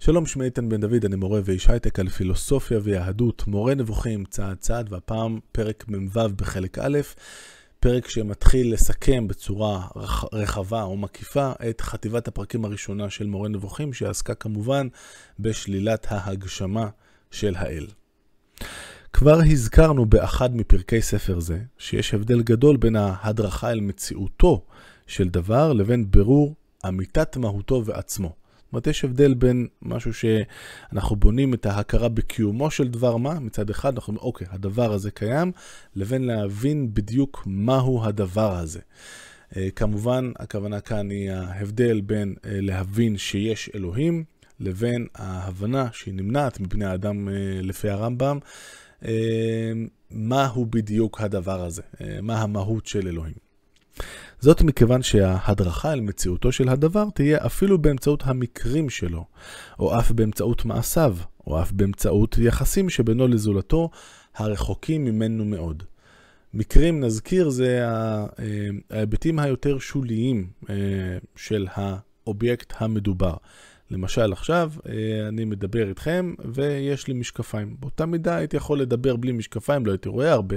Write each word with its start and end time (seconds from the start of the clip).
שלום, 0.00 0.26
שמי 0.26 0.44
איתן 0.44 0.68
בן 0.68 0.80
דוד, 0.80 1.04
אני 1.04 1.16
מורה 1.16 1.40
ואיש 1.44 1.68
הייטק 1.68 1.98
על 1.98 2.08
פילוסופיה 2.08 2.78
ויהדות, 2.82 3.46
מורה 3.46 3.74
נבוכים 3.74 4.24
צעד 4.24 4.56
צעד, 4.56 4.92
והפעם 4.92 5.38
פרק 5.52 5.84
מ"ו 5.88 6.20
בחלק 6.36 6.78
א', 6.78 6.98
פרק 7.80 8.08
שמתחיל 8.08 8.72
לסכם 8.72 9.28
בצורה 9.28 9.86
רחבה 10.32 10.82
או 10.82 10.96
מקיפה 10.96 11.52
את 11.70 11.80
חטיבת 11.80 12.28
הפרקים 12.28 12.64
הראשונה 12.64 13.10
של 13.10 13.26
מורה 13.26 13.48
נבוכים, 13.48 13.92
שעסקה 13.92 14.34
כמובן 14.34 14.88
בשלילת 15.38 16.06
ההגשמה 16.10 16.88
של 17.30 17.54
האל. 17.56 17.86
כבר 19.12 19.38
הזכרנו 19.50 20.06
באחד 20.06 20.56
מפרקי 20.56 21.02
ספר 21.02 21.40
זה, 21.40 21.58
שיש 21.78 22.14
הבדל 22.14 22.42
גדול 22.42 22.76
בין 22.76 22.96
ההדרכה 22.96 23.70
אל 23.70 23.80
מציאותו 23.80 24.64
של 25.06 25.28
דבר 25.28 25.72
לבין 25.72 26.10
בירור 26.10 26.54
אמיתת 26.88 27.36
מהותו 27.36 27.82
ועצמו. 27.84 28.37
זאת 28.68 28.72
אומרת, 28.72 28.86
יש 28.86 29.04
הבדל 29.04 29.34
בין 29.34 29.66
משהו 29.82 30.12
שאנחנו 30.14 31.16
בונים 31.16 31.54
את 31.54 31.66
ההכרה 31.66 32.08
בקיומו 32.08 32.70
של 32.70 32.88
דבר 32.88 33.16
מה, 33.16 33.40
מצד 33.40 33.70
אחד 33.70 33.94
אנחנו 33.94 34.10
אומרים, 34.12 34.26
אוקיי, 34.26 34.46
הדבר 34.50 34.92
הזה 34.92 35.10
קיים, 35.10 35.52
לבין 35.96 36.24
להבין 36.24 36.94
בדיוק 36.94 37.42
מהו 37.46 38.04
הדבר 38.04 38.56
הזה. 38.56 38.80
אה, 39.56 39.68
כמובן, 39.76 40.32
הכוונה 40.38 40.80
כאן 40.80 41.10
היא 41.10 41.30
ההבדל 41.30 42.00
בין 42.00 42.34
אה, 42.44 42.50
להבין 42.60 43.18
שיש 43.18 43.70
אלוהים, 43.74 44.24
לבין 44.60 45.06
ההבנה 45.14 45.88
שהיא 45.92 46.14
נמנעת 46.14 46.60
מבני 46.60 46.84
האדם 46.84 47.28
אה, 47.28 47.34
לפי 47.62 47.88
הרמב"ם, 47.88 48.38
מהו 50.10 50.66
בדיוק 50.66 51.20
הדבר 51.20 51.64
הזה, 51.64 51.82
מה 52.22 52.42
המהות 52.42 52.86
של 52.86 53.08
אלוהים. 53.08 53.34
זאת 54.40 54.62
מכיוון 54.62 55.02
שההדרכה 55.02 55.92
אל 55.92 56.00
מציאותו 56.00 56.52
של 56.52 56.68
הדבר 56.68 57.04
תהיה 57.14 57.46
אפילו 57.46 57.78
באמצעות 57.78 58.22
המקרים 58.26 58.90
שלו, 58.90 59.24
או 59.78 59.98
אף 59.98 60.10
באמצעות 60.10 60.64
מעשיו, 60.64 61.16
או 61.46 61.62
אף 61.62 61.72
באמצעות 61.72 62.38
יחסים 62.38 62.90
שבינו 62.90 63.28
לזולתו, 63.28 63.90
הרחוקים 64.34 65.04
ממנו 65.04 65.44
מאוד. 65.44 65.82
מקרים, 66.54 67.00
נזכיר, 67.00 67.48
זה 67.48 67.80
אה, 67.84 68.26
ההיבטים 68.90 69.38
היותר 69.38 69.78
שוליים 69.78 70.50
אה, 70.70 70.74
של 71.36 71.66
האובייקט 71.74 72.72
המדובר. 72.78 73.34
למשל 73.90 74.32
עכשיו 74.32 74.72
אה, 74.88 75.28
אני 75.28 75.44
מדבר 75.44 75.88
איתכם 75.88 76.34
ויש 76.52 77.08
לי 77.08 77.14
משקפיים. 77.14 77.76
באותה 77.80 78.06
מידה 78.06 78.36
הייתי 78.36 78.56
יכול 78.56 78.80
לדבר 78.80 79.16
בלי 79.16 79.32
משקפיים, 79.32 79.86
לא 79.86 79.92
הייתי 79.92 80.08
רואה 80.08 80.32
הרבה, 80.32 80.56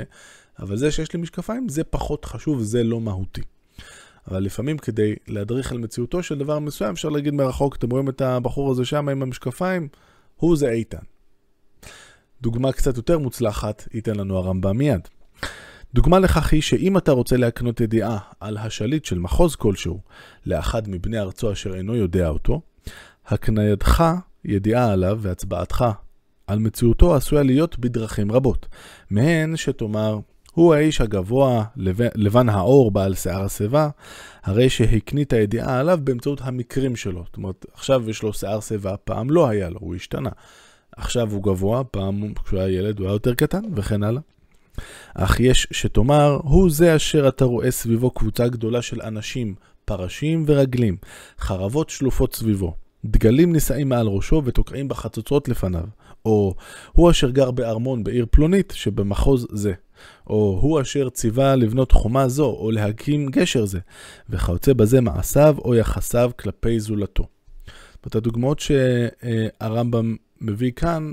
אבל 0.60 0.78
זה 0.78 0.92
שיש 0.92 1.14
לי 1.14 1.20
משקפיים 1.20 1.70
זה 1.70 1.84
פחות 1.84 2.26
חשוב, 2.26 2.62
זה 2.62 2.84
לא 2.84 3.02
מהותי. 3.02 3.42
אבל 4.28 4.44
לפעמים 4.44 4.78
כדי 4.78 5.16
להדריך 5.28 5.72
על 5.72 5.78
מציאותו 5.78 6.24
של 6.24 6.38
דבר 6.38 6.60
מסוים, 6.60 6.92
אפשר 6.92 7.10
להגיד 7.10 7.34
מרחוק, 7.34 7.76
אתם 7.76 7.90
רואים 7.90 8.10
את 8.10 8.22
הבחור 8.22 8.72
הזה 8.72 8.86
שם 8.86 9.10
עם 9.10 9.22
המשקפיים, 9.22 9.88
הוא 10.36 10.58
זה 10.58 10.70
איתן. 10.70 11.04
דוגמה 12.42 12.72
קצת 12.72 12.98
יותר 12.98 13.20
מוצלחת 13.20 13.88
ייתן 13.94 14.16
לנו 14.16 14.38
הרמב"ם 14.38 14.78
מיד. 14.78 15.08
דוגמה 15.94 16.20
לכך 16.20 16.54
היא 16.54 16.62
שאם 16.62 16.98
אתה 16.98 17.12
רוצה 17.12 17.38
להקנות 17.38 17.82
ידיעה 17.82 18.18
על 18.40 18.58
השליט 18.58 19.06
של 19.06 19.20
מחוז 19.20 19.56
כלשהו 19.56 20.00
לאחד 20.46 20.90
מבני 20.90 21.20
ארצו 21.20 21.52
אשר 21.52 21.76
אינו 21.76 21.96
יודע 21.96 22.30
אותו, 22.30 22.62
הקנייתך 23.28 24.04
ידיעה 24.46 24.92
עליו 24.92 25.20
והצבעתך 25.22 25.86
על 26.48 26.60
מציאותו 26.60 27.16
עשויה 27.16 27.44
להיות 27.44 27.80
בדרכים 27.80 28.32
רבות. 28.32 28.68
מהן 29.10 29.58
שתאמר, 29.58 30.20
הוא 30.52 30.74
האיש 30.74 31.02
הגבוה, 31.02 31.64
לבן 32.16 32.50
האור, 32.50 32.92
בעל 32.92 33.16
שיער 33.16 33.44
השיבה, 33.44 33.90
הרי 34.44 34.70
שהקנית 34.70 35.34
הידיעה 35.34 35.80
עליו 35.80 36.00
באמצעות 36.04 36.42
המקרים 36.44 36.96
שלו. 36.96 37.24
זאת 37.26 37.38
אומרת, 37.38 37.66
עכשיו 37.74 38.10
יש 38.10 38.24
לו 38.24 38.34
שיער 38.34 38.60
שיבה, 38.60 38.98
פעם 38.98 39.30
לא 39.30 39.48
היה 39.48 39.70
לו, 39.70 39.80
הוא 39.80 39.96
השתנה. 39.96 40.30
עכשיו 40.98 41.32
הוא 41.32 41.44
גבוה, 41.44 41.84
פעם 41.84 42.34
כשהוא 42.44 42.60
היה 42.60 42.80
ילד 42.80 43.00
הוא 43.00 43.08
היה 43.08 43.16
יותר 43.16 43.34
קטן, 43.34 43.62
וכן 43.76 44.04
הלאה. 44.04 44.22
אך 45.16 45.40
יש 45.40 45.68
שתאמר, 45.72 46.40
הוא 46.44 46.70
זה 46.72 46.96
אשר 46.96 47.28
אתה 47.28 47.46
רואה 47.46 47.72
סביבו 47.72 48.12
קבוצה 48.12 48.48
גדולה 48.48 48.82
של 48.82 49.02
אנשים, 49.02 49.56
פרשים 49.86 50.44
ורגלים, 50.48 50.98
חרבות 51.40 51.90
שלופות 51.90 52.36
סביבו. 52.36 52.76
דגלים 53.06 53.54
נישאים 53.54 53.90
מעל 53.90 54.08
ראשו 54.08 54.42
ותוקעים 54.46 54.88
בחצוצרות 54.88 55.50
לפניו. 55.50 55.84
או 56.26 56.56
הוא 56.92 57.12
אשר 57.12 57.30
גר 57.30 57.52
בארמון 57.52 58.04
בעיר 58.04 58.26
פלונית 58.32 58.74
שבמחוז 58.76 59.48
זה. 59.52 59.74
או 60.28 60.60
הוא 60.62 60.82
אשר 60.82 61.10
ציווה 61.10 61.56
לבנות 61.56 61.92
חומה 61.92 62.28
זו, 62.28 62.46
או 62.46 62.72
להקים 62.72 63.30
גשר 63.30 63.66
זה, 63.66 63.80
וכיוצא 64.30 64.74
בזה 64.74 65.02
מעשיו 65.02 65.56
או 65.58 65.76
יחסיו 65.76 66.32
כלפי 66.40 66.80
זולתו. 66.80 67.28
זאת 68.04 68.16
הדוגמאות 68.16 68.60
שהרמב"ם 68.60 70.16
מביא 70.42 70.72
כאן, 70.72 71.12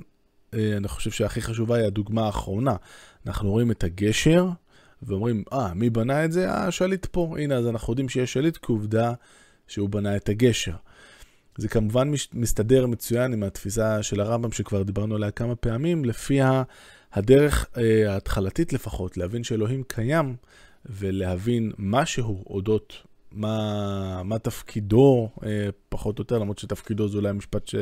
אה, 0.54 0.76
אני 0.76 0.88
חושב 0.88 1.10
שהכי 1.10 1.42
חשובה 1.42 1.76
היא 1.76 1.86
הדוגמה 1.86 2.26
האחרונה. 2.26 2.76
אנחנו 3.26 3.50
רואים 3.50 3.70
את 3.70 3.84
הגשר, 3.84 4.48
ואומרים, 5.02 5.44
אה, 5.52 5.74
מי 5.74 5.90
בנה 5.90 6.24
את 6.24 6.32
זה? 6.32 6.50
אה, 6.50 6.66
השליט 6.66 7.06
פה. 7.06 7.34
הנה, 7.38 7.54
אז 7.56 7.66
אנחנו 7.66 7.92
יודעים 7.92 8.08
שיש 8.08 8.32
שליט 8.32 8.58
כעובדה 8.62 9.12
שהוא 9.66 9.88
בנה 9.88 10.16
את 10.16 10.28
הגשר. 10.28 10.74
זה 11.58 11.68
כמובן 11.68 12.12
מסתדר 12.32 12.86
מצוין 12.86 13.32
עם 13.32 13.42
התפיסה 13.42 14.02
של 14.02 14.20
הרמב"ם 14.20 14.52
שכבר 14.52 14.82
דיברנו 14.82 15.14
עליה 15.14 15.30
כמה 15.30 15.54
פעמים, 15.54 16.04
לפיה 16.04 16.62
הדרך 17.12 17.66
אה, 17.76 18.12
ההתחלתית 18.12 18.72
לפחות, 18.72 19.16
להבין 19.16 19.44
שאלוהים 19.44 19.82
קיים 19.82 20.36
ולהבין 20.86 21.72
משהו 21.78 22.44
אודות 22.46 23.02
מה, 23.32 24.22
מה 24.22 24.38
תפקידו, 24.38 25.28
אה, 25.44 25.68
פחות 25.88 26.18
או 26.18 26.22
יותר, 26.22 26.38
למרות 26.38 26.58
שתפקידו 26.58 27.08
זה 27.08 27.18
אולי 27.18 27.32
משפט, 27.32 27.68
ש... 27.68 27.74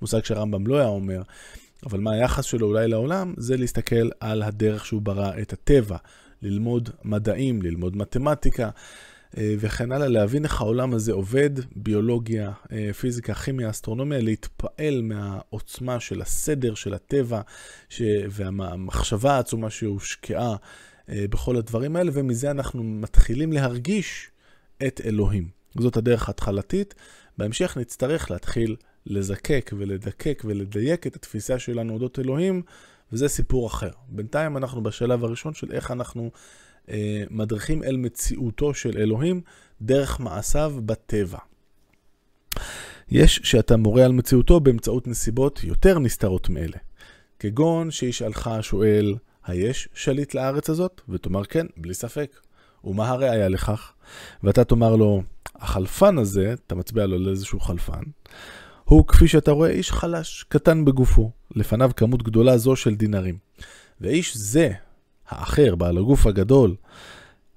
מושג 0.00 0.24
שהרמב"ם 0.24 0.66
לא 0.66 0.76
היה 0.76 0.88
אומר, 0.88 1.22
אבל 1.86 2.00
מה 2.00 2.12
היחס 2.12 2.44
שלו 2.44 2.66
אולי 2.66 2.88
לעולם, 2.88 3.34
זה 3.36 3.56
להסתכל 3.56 4.10
על 4.20 4.42
הדרך 4.42 4.86
שהוא 4.86 5.02
ברא 5.02 5.32
את 5.42 5.52
הטבע, 5.52 5.96
ללמוד 6.42 6.90
מדעים, 7.04 7.62
ללמוד 7.62 7.96
מתמטיקה. 7.96 8.70
אה, 9.38 9.54
וכן 9.58 9.92
הלאה, 9.92 10.08
להבין 10.08 10.44
איך 10.44 10.60
העולם 10.60 10.94
הזה 10.94 11.12
עובד, 11.12 11.50
ביולוגיה, 11.76 12.52
אה, 12.72 12.90
פיזיקה, 12.92 13.34
כימיה, 13.34 13.70
אסטרונומיה, 13.70 14.20
להתפעל 14.20 15.02
מהעוצמה 15.02 16.00
של 16.00 16.22
הסדר 16.22 16.74
של 16.74 16.94
הטבע 16.94 17.40
ש... 17.88 18.02
והמחשבה 18.30 19.32
העצומה 19.32 19.70
שהושקעה 19.70 20.56
אה, 21.08 21.24
בכל 21.30 21.56
הדברים 21.56 21.96
האלה, 21.96 22.10
ומזה 22.14 22.50
אנחנו 22.50 22.82
מתחילים 22.82 23.52
להרגיש 23.52 24.30
את 24.86 25.00
אלוהים. 25.04 25.48
זאת 25.78 25.96
הדרך 25.96 26.28
ההתחלתית. 26.28 26.94
בהמשך 27.38 27.76
נצטרך 27.76 28.30
להתחיל 28.30 28.76
לזקק 29.06 29.70
ולדקק 29.78 30.42
ולדייק 30.44 31.06
את 31.06 31.16
התפיסה 31.16 31.58
שלנו 31.58 31.92
אודות 31.92 32.18
אלוהים, 32.18 32.62
וזה 33.12 33.28
סיפור 33.28 33.66
אחר. 33.66 33.90
בינתיים 34.08 34.56
אנחנו 34.56 34.82
בשלב 34.82 35.24
הראשון 35.24 35.54
של 35.54 35.72
איך 35.72 35.90
אנחנו 35.90 36.30
מדריכים 37.30 37.82
אל 37.82 37.96
מציאותו 37.96 38.74
של 38.74 38.98
אלוהים 38.98 39.40
דרך 39.82 40.20
מעשיו 40.20 40.74
בטבע. 40.86 41.38
יש 43.10 43.40
שאתה 43.44 43.76
מורה 43.76 44.04
על 44.04 44.12
מציאותו 44.12 44.60
באמצעות 44.60 45.06
נסיבות 45.06 45.64
יותר 45.64 45.98
נסתרות 45.98 46.48
מאלה. 46.48 46.76
כגון 47.38 47.90
שישאלך 47.90 48.46
השואל, 48.46 49.14
היש 49.46 49.88
שליט 49.94 50.34
לארץ 50.34 50.70
הזאת? 50.70 51.00
ותאמר 51.08 51.44
כן, 51.44 51.66
בלי 51.76 51.94
ספק. 51.94 52.40
ומה 52.84 53.08
הראיה 53.08 53.48
לכך? 53.48 53.92
ואתה 54.42 54.64
תאמר 54.64 54.96
לו, 54.96 55.22
החלפן 55.56 56.18
הזה, 56.18 56.54
אתה 56.66 56.74
מצביע 56.74 57.06
לו 57.06 57.18
לאיזשהו 57.18 57.60
חלפן, 57.60 58.02
הוא 58.84 59.06
כפי 59.06 59.28
שאתה 59.28 59.50
רואה 59.50 59.70
איש 59.70 59.92
חלש, 59.92 60.44
קטן 60.48 60.84
בגופו, 60.84 61.30
לפניו 61.50 61.90
כמות 61.96 62.22
גדולה 62.22 62.58
זו 62.58 62.76
של 62.76 62.94
דינרים. 62.94 63.38
ואיש 64.00 64.36
זה, 64.36 64.70
האחר, 65.30 65.74
בעל 65.74 65.98
הגוף 65.98 66.26
הגדול, 66.26 66.74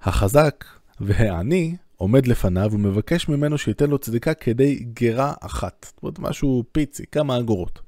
החזק 0.02 0.64
והעני, 1.00 1.76
עומד 1.96 2.26
לפניו 2.26 2.70
ומבקש 2.72 3.28
ממנו 3.28 3.58
שייתן 3.58 3.90
לו 3.90 3.98
צדיקה 3.98 4.34
כדי 4.34 4.84
גרה 4.94 5.32
אחת. 5.40 5.86
זאת 5.86 6.02
אומרת, 6.02 6.18
משהו 6.18 6.64
פיצי, 6.72 7.04
כמה 7.12 7.38
אגורות. 7.38 7.80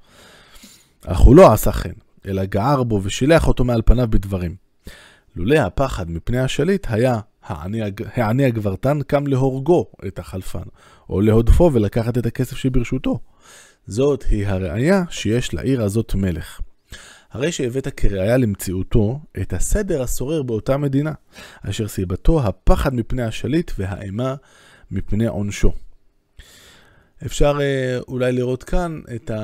אך 1.07 1.19
הוא 1.19 1.37
לא 1.37 1.53
עשה 1.53 1.73
כן, 1.73 1.93
אלא 2.27 2.45
גער 2.45 2.83
בו 2.83 3.01
ושילח 3.03 3.49
אותו 3.49 3.65
מעל 3.65 3.83
פניו 3.85 4.07
בדברים. 4.11 4.57
לולא 5.37 5.55
הפחד 5.55 6.11
מפני 6.11 6.39
השליט 6.39 6.87
היה 6.91 7.21
העני, 7.43 8.45
הגברתן 8.45 8.99
קם 9.07 9.27
להורגו 9.27 9.87
את 10.07 10.19
החלפן, 10.19 10.69
או 11.11 11.21
להודפו 11.21 11.71
ולקחת 11.73 12.19
את 12.19 12.27
הכסף 12.27 12.57
שברשותו. 12.57 13.19
זאת 13.87 14.25
היא 14.31 14.47
הראיה 14.47 15.03
שיש 15.11 15.55
לעיר 15.55 15.83
הזאת 15.83 16.15
מלך. 16.15 16.61
הרי 17.37 17.53
שהבאת 17.53 17.89
כראיה 17.89 18.37
למציאותו 18.37 19.21
את 19.43 19.53
הסדר 19.53 20.03
השורר 20.03 20.43
באותה 20.43 20.77
מדינה, 20.77 21.13
אשר 21.63 21.89
סיבתו 21.89 22.43
הפחד 22.43 22.95
מפני 22.95 23.23
השליט 23.23 23.73
והאימה 23.79 24.35
מפני 24.91 25.27
עונשו. 25.27 25.73
אפשר 27.27 27.59
אה, 27.61 27.99
אולי 28.09 28.33
לראות 28.33 28.63
כאן 28.63 29.01
את, 29.15 29.31
ה, 29.31 29.37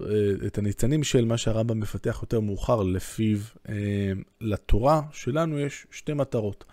אה, 0.00 0.46
את 0.46 0.58
הניצנים 0.58 1.04
של 1.04 1.24
מה 1.24 1.36
שהרמב"ם 1.36 1.80
מפתח 1.80 2.18
יותר 2.22 2.40
מאוחר, 2.40 2.82
לפיו 2.82 3.38
אה, 3.68 3.74
לתורה 4.40 5.02
שלנו 5.12 5.58
יש 5.58 5.86
שתי 5.90 6.12
מטרות. 6.12 6.64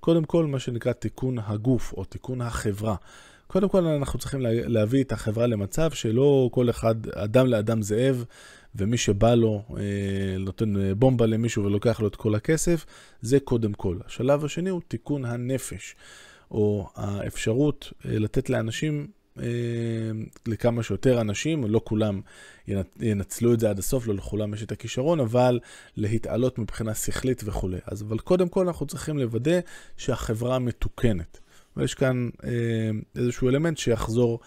קודם 0.00 0.24
כל, 0.24 0.46
מה 0.46 0.58
שנקרא 0.58 0.92
תיקון 0.92 1.38
הגוף 1.38 1.92
או 1.92 2.04
תיקון 2.04 2.40
החברה. 2.40 2.94
קודם 3.46 3.68
כל 3.68 3.86
אנחנו 3.86 4.18
צריכים 4.18 4.40
להביא 4.42 5.04
את 5.04 5.12
החברה 5.12 5.46
למצב 5.46 5.90
שלא 5.90 6.50
כל 6.52 6.70
אחד, 6.70 6.94
אדם 7.08 7.46
לאדם 7.46 7.82
זאב, 7.82 8.24
ומי 8.74 8.96
שבא 8.96 9.34
לו 9.34 9.62
אה, 9.76 10.38
נותן 10.38 10.74
בומבה 10.98 11.26
למישהו 11.26 11.64
ולוקח 11.64 12.00
לו 12.00 12.08
את 12.08 12.16
כל 12.16 12.34
הכסף, 12.34 12.86
זה 13.22 13.40
קודם 13.40 13.72
כל. 13.72 13.98
השלב 14.06 14.44
השני 14.44 14.70
הוא 14.70 14.80
תיקון 14.88 15.24
הנפש, 15.24 15.96
או 16.50 16.88
האפשרות 16.94 17.92
אה, 18.06 18.18
לתת 18.18 18.50
לאנשים 18.50 19.06
אה, 19.40 19.44
לכמה 20.46 20.82
שיותר 20.82 21.20
אנשים, 21.20 21.64
לא 21.64 21.80
כולם 21.84 22.20
ינצלו 23.00 23.54
את 23.54 23.60
זה 23.60 23.70
עד 23.70 23.78
הסוף, 23.78 24.06
לא 24.06 24.14
לכולם 24.14 24.54
יש 24.54 24.62
את 24.62 24.72
הכישרון, 24.72 25.20
אבל 25.20 25.60
להתעלות 25.96 26.58
מבחינה 26.58 26.94
שכלית 26.94 27.42
וכולי. 27.44 27.78
אז 27.86 28.02
אבל 28.02 28.18
קודם 28.18 28.48
כל 28.48 28.66
אנחנו 28.66 28.86
צריכים 28.86 29.18
לוודא 29.18 29.60
שהחברה 29.96 30.58
מתוקנת. 30.58 31.40
ויש 31.76 31.94
כאן 31.94 32.28
אה, 32.44 32.50
איזשהו 33.16 33.48
אלמנט 33.48 33.78
שיחזור 33.78 34.40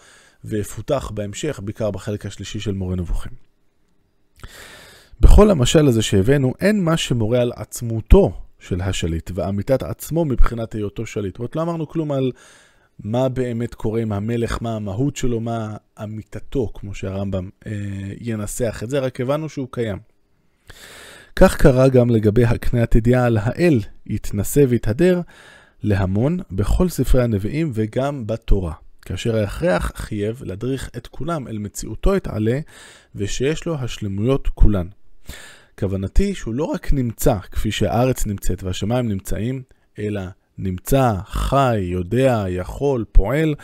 ויפותח 0.44 1.10
בהמשך, 1.14 1.60
בעיקר 1.64 1.90
בחלק 1.90 2.26
השלישי 2.26 2.60
של 2.60 2.72
מורה 2.72 2.96
נבוכים. 2.96 3.51
בכל 5.20 5.50
המשל 5.50 5.86
הזה 5.86 6.02
שהבאנו, 6.02 6.54
אין 6.60 6.84
מה 6.84 6.96
שמורה 6.96 7.40
על 7.40 7.52
עצמותו 7.56 8.32
של 8.58 8.80
השליט 8.80 9.30
ואמיתת 9.34 9.82
עצמו 9.82 10.24
מבחינת 10.24 10.72
היותו 10.72 11.06
שליט. 11.06 11.34
זאת 11.34 11.38
אומרת, 11.38 11.56
לא 11.56 11.62
אמרנו 11.62 11.88
כלום 11.88 12.12
על 12.12 12.32
מה 13.04 13.28
באמת 13.28 13.74
קורה 13.74 14.00
עם 14.00 14.12
המלך, 14.12 14.58
מה 14.60 14.76
המהות 14.76 15.16
שלו, 15.16 15.40
מה 15.40 15.76
אמיתתו, 16.02 16.70
כמו 16.74 16.94
שהרמב"ם 16.94 17.48
אה, 17.66 17.72
ינסח 18.20 18.80
את 18.84 18.90
זה, 18.90 18.98
רק 18.98 19.20
הבנו 19.20 19.48
שהוא 19.48 19.68
קיים. 19.70 19.98
כך 21.36 21.56
קרה 21.56 21.88
גם 21.88 22.10
לגבי 22.10 22.44
הקניית 22.44 22.94
ידיעה 22.94 23.26
על 23.26 23.38
האל, 23.40 23.80
יתנשא 24.06 24.64
ויתהדר 24.68 25.20
להמון 25.82 26.38
בכל 26.50 26.88
ספרי 26.88 27.22
הנביאים 27.22 27.70
וגם 27.74 28.26
בתורה. 28.26 28.72
כאשר 29.04 29.36
ההכרח 29.36 29.92
חייב 29.94 30.42
להדריך 30.44 30.90
את 30.96 31.06
כולם 31.06 31.48
אל 31.48 31.58
מציאותו 31.58 32.16
יתעלה, 32.16 32.60
ושיש 33.14 33.66
לו 33.66 33.74
השלמויות 33.74 34.48
כולן. 34.48 34.86
כוונתי 35.78 36.34
שהוא 36.34 36.54
לא 36.54 36.64
רק 36.64 36.92
נמצא 36.92 37.38
כפי 37.38 37.70
שהארץ 37.70 38.26
נמצאת 38.26 38.62
והשמיים 38.62 39.08
נמצאים, 39.08 39.62
אלא 39.98 40.22
נמצא, 40.58 41.12
חי, 41.24 41.78
יודע, 41.78 42.44
יכול, 42.48 43.04
פועל, 43.12 43.54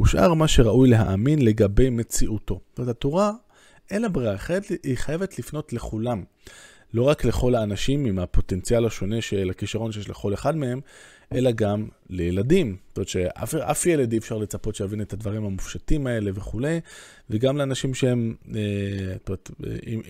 ושאר 0.00 0.34
מה 0.34 0.48
שראוי 0.48 0.88
להאמין 0.88 1.44
לגבי 1.44 1.90
מציאותו. 1.90 2.60
זאת 2.70 2.78
אומרת, 2.78 2.96
התורה, 2.96 3.32
אין 3.90 4.02
לה 4.02 4.08
ברירה, 4.08 4.36
היא 4.82 4.96
חייבת 4.96 5.38
לפנות 5.38 5.72
לכולם. 5.72 6.24
לא 6.94 7.02
רק 7.02 7.24
לכל 7.24 7.54
האנשים 7.54 8.04
עם 8.04 8.18
הפוטנציאל 8.18 8.86
השונה 8.86 9.20
של 9.20 9.50
הכישרון 9.50 9.92
שיש 9.92 10.08
לכל 10.08 10.34
אחד 10.34 10.56
מהם, 10.56 10.80
אלא 11.32 11.50
גם 11.50 11.88
לילדים. 12.10 12.76
זאת 12.88 12.96
אומרת 12.96 13.08
שאף 13.08 13.86
ילד 13.86 14.12
אי 14.12 14.18
אפשר 14.18 14.38
לצפות 14.38 14.74
שיבין 14.74 15.00
את 15.00 15.12
הדברים 15.12 15.44
המופשטים 15.44 16.06
האלה 16.06 16.30
וכולי, 16.34 16.80
וגם 17.30 17.56
לאנשים 17.56 17.94
שהם 17.94 18.34
אה, 18.54 18.60
אומרת, 19.28 19.50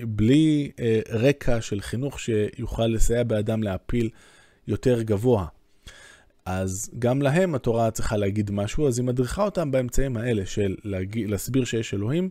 בלי 0.02 0.70
אה, 0.80 1.00
רקע 1.10 1.60
של 1.60 1.80
חינוך 1.80 2.20
שיוכל 2.20 2.86
לסייע 2.86 3.22
באדם 3.22 3.62
להפיל 3.62 4.10
יותר 4.66 5.02
גבוה. 5.02 5.46
אז 6.46 6.90
גם 6.98 7.22
להם 7.22 7.54
התורה 7.54 7.90
צריכה 7.90 8.16
להגיד 8.16 8.50
משהו, 8.50 8.88
אז 8.88 8.98
היא 8.98 9.06
מדריכה 9.06 9.44
אותם 9.44 9.70
באמצעים 9.70 10.16
האלה 10.16 10.46
של 10.46 10.76
להגיד, 10.84 11.30
להסביר 11.30 11.64
שיש 11.64 11.94
אלוהים, 11.94 12.30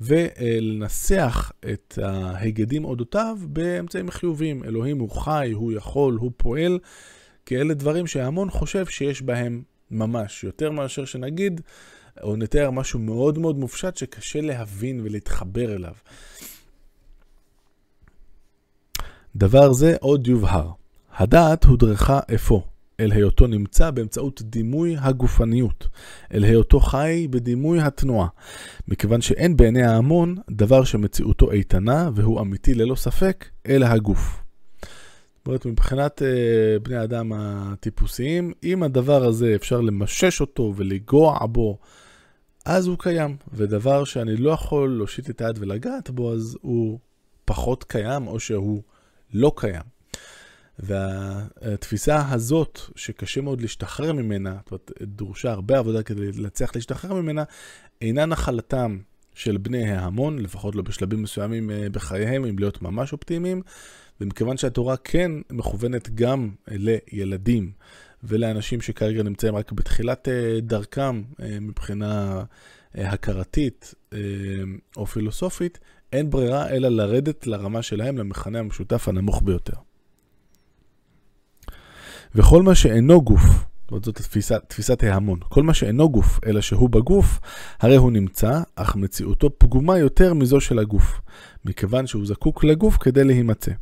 ולנסח 0.00 1.52
את 1.72 1.98
ההיגדים 2.02 2.84
אודותיו 2.84 3.38
באמצעים 3.42 4.10
חיוביים. 4.10 4.64
אלוהים 4.64 4.98
הוא 4.98 5.10
חי, 5.10 5.50
הוא 5.54 5.72
יכול, 5.72 6.14
הוא 6.14 6.30
פועל, 6.36 6.78
כי 7.46 7.56
אלה 7.56 7.74
דברים 7.74 8.06
שההמון 8.06 8.50
חושב 8.50 8.86
שיש 8.86 9.22
בהם 9.22 9.62
ממש, 9.90 10.44
יותר 10.44 10.70
מאשר 10.70 11.04
שנגיד, 11.04 11.60
או 12.22 12.36
נתאר 12.36 12.70
משהו 12.70 12.98
מאוד 12.98 13.38
מאוד 13.38 13.58
מופשט 13.58 13.96
שקשה 13.96 14.40
להבין 14.40 15.00
ולהתחבר 15.04 15.74
אליו. 15.74 15.94
דבר 19.36 19.72
זה 19.72 19.96
עוד 20.00 20.26
יובהר. 20.26 20.70
הדעת 21.16 21.64
הודרכה 21.64 22.20
אפוא. 22.34 22.60
אל 23.00 23.12
היותו 23.12 23.46
נמצא 23.46 23.90
באמצעות 23.90 24.42
דימוי 24.42 24.96
הגופניות, 24.98 25.88
אל 26.34 26.44
היותו 26.44 26.80
חי 26.80 27.26
בדימוי 27.30 27.80
התנועה, 27.80 28.28
מכיוון 28.88 29.20
שאין 29.20 29.56
בעיני 29.56 29.82
ההמון 29.82 30.36
דבר 30.50 30.84
שמציאותו 30.84 31.52
איתנה 31.52 32.10
והוא 32.14 32.40
אמיתי 32.40 32.74
ללא 32.74 32.94
ספק, 32.94 33.44
אלא 33.66 33.86
הגוף. 33.86 34.45
אומרת, 35.46 35.66
מבחינת 35.66 36.22
uh, 36.22 36.82
בני 36.82 36.96
האדם 36.96 37.32
הטיפוסיים, 37.34 38.52
אם 38.64 38.82
הדבר 38.82 39.24
הזה 39.24 39.52
אפשר 39.54 39.80
למשש 39.80 40.40
אותו 40.40 40.72
ולגוע 40.76 41.46
בו, 41.46 41.78
אז 42.64 42.86
הוא 42.86 42.98
קיים. 42.98 43.36
ודבר 43.52 44.04
שאני 44.04 44.36
לא 44.36 44.50
יכול 44.50 44.96
להושיט 44.96 45.30
את 45.30 45.40
היד 45.40 45.58
ולגעת 45.58 46.10
בו, 46.10 46.32
אז 46.32 46.58
הוא 46.60 46.98
פחות 47.44 47.84
קיים 47.84 48.26
או 48.26 48.40
שהוא 48.40 48.82
לא 49.34 49.52
קיים. 49.56 49.82
והתפיסה 50.78 52.28
הזאת, 52.30 52.80
שקשה 52.96 53.40
מאוד 53.40 53.60
להשתחרר 53.60 54.12
ממנה, 54.12 54.56
זאת 54.64 54.70
אומרת, 54.70 54.92
דרושה 55.02 55.52
הרבה 55.52 55.78
עבודה 55.78 56.02
כדי 56.02 56.32
להצליח 56.32 56.74
להשתחרר 56.74 57.14
ממנה, 57.14 57.44
אינה 58.00 58.26
נחלתם 58.26 58.98
של 59.34 59.56
בני 59.56 59.92
ההמון, 59.92 60.38
לפחות 60.38 60.74
לא 60.74 60.82
בשלבים 60.82 61.22
מסוימים 61.22 61.70
אה, 61.70 61.86
בחייהם, 61.92 62.44
אם 62.44 62.58
להיות 62.58 62.82
ממש 62.82 63.12
אופטימיים, 63.12 63.62
ומכיוון 64.20 64.56
שהתורה 64.56 64.96
כן 64.96 65.32
מכוונת 65.50 66.14
גם 66.14 66.50
לילדים 66.68 67.70
ולאנשים 68.24 68.80
שכרגע 68.80 69.22
נמצאים 69.22 69.56
רק 69.56 69.72
בתחילת 69.72 70.28
אה, 70.28 70.60
דרכם 70.60 71.22
אה, 71.42 71.60
מבחינה 71.60 72.42
הכרתית 72.94 73.94
או 74.96 75.06
פילוסופית, 75.06 75.78
אין 76.12 76.30
ברירה 76.30 76.68
אלא 76.68 76.88
לרדת 76.88 77.46
לרמה 77.46 77.82
שלהם, 77.82 78.18
למכנה 78.18 78.58
המשותף 78.58 79.08
הנמוך 79.08 79.42
ביותר. 79.42 79.76
וכל 82.34 82.62
מה 82.62 82.74
שאינו 82.74 83.22
גוף, 83.22 83.42
זאת 83.90 84.08
תפיסת, 84.08 84.62
תפיסת 84.68 85.02
ההמון, 85.02 85.38
כל 85.48 85.62
מה 85.62 85.74
שאינו 85.74 86.10
גוף, 86.10 86.40
אלא 86.46 86.60
שהוא 86.60 86.90
בגוף, 86.90 87.40
הרי 87.80 87.96
הוא 87.96 88.12
נמצא, 88.12 88.60
אך 88.76 88.96
מציאותו 88.96 89.58
פגומה 89.58 89.98
יותר 89.98 90.34
מזו 90.34 90.60
של 90.60 90.78
הגוף, 90.78 91.20
מכיוון 91.64 92.06
שהוא 92.06 92.26
זקוק 92.26 92.64
לגוף 92.64 92.96
כדי 92.96 93.24
להימצא. 93.24 93.72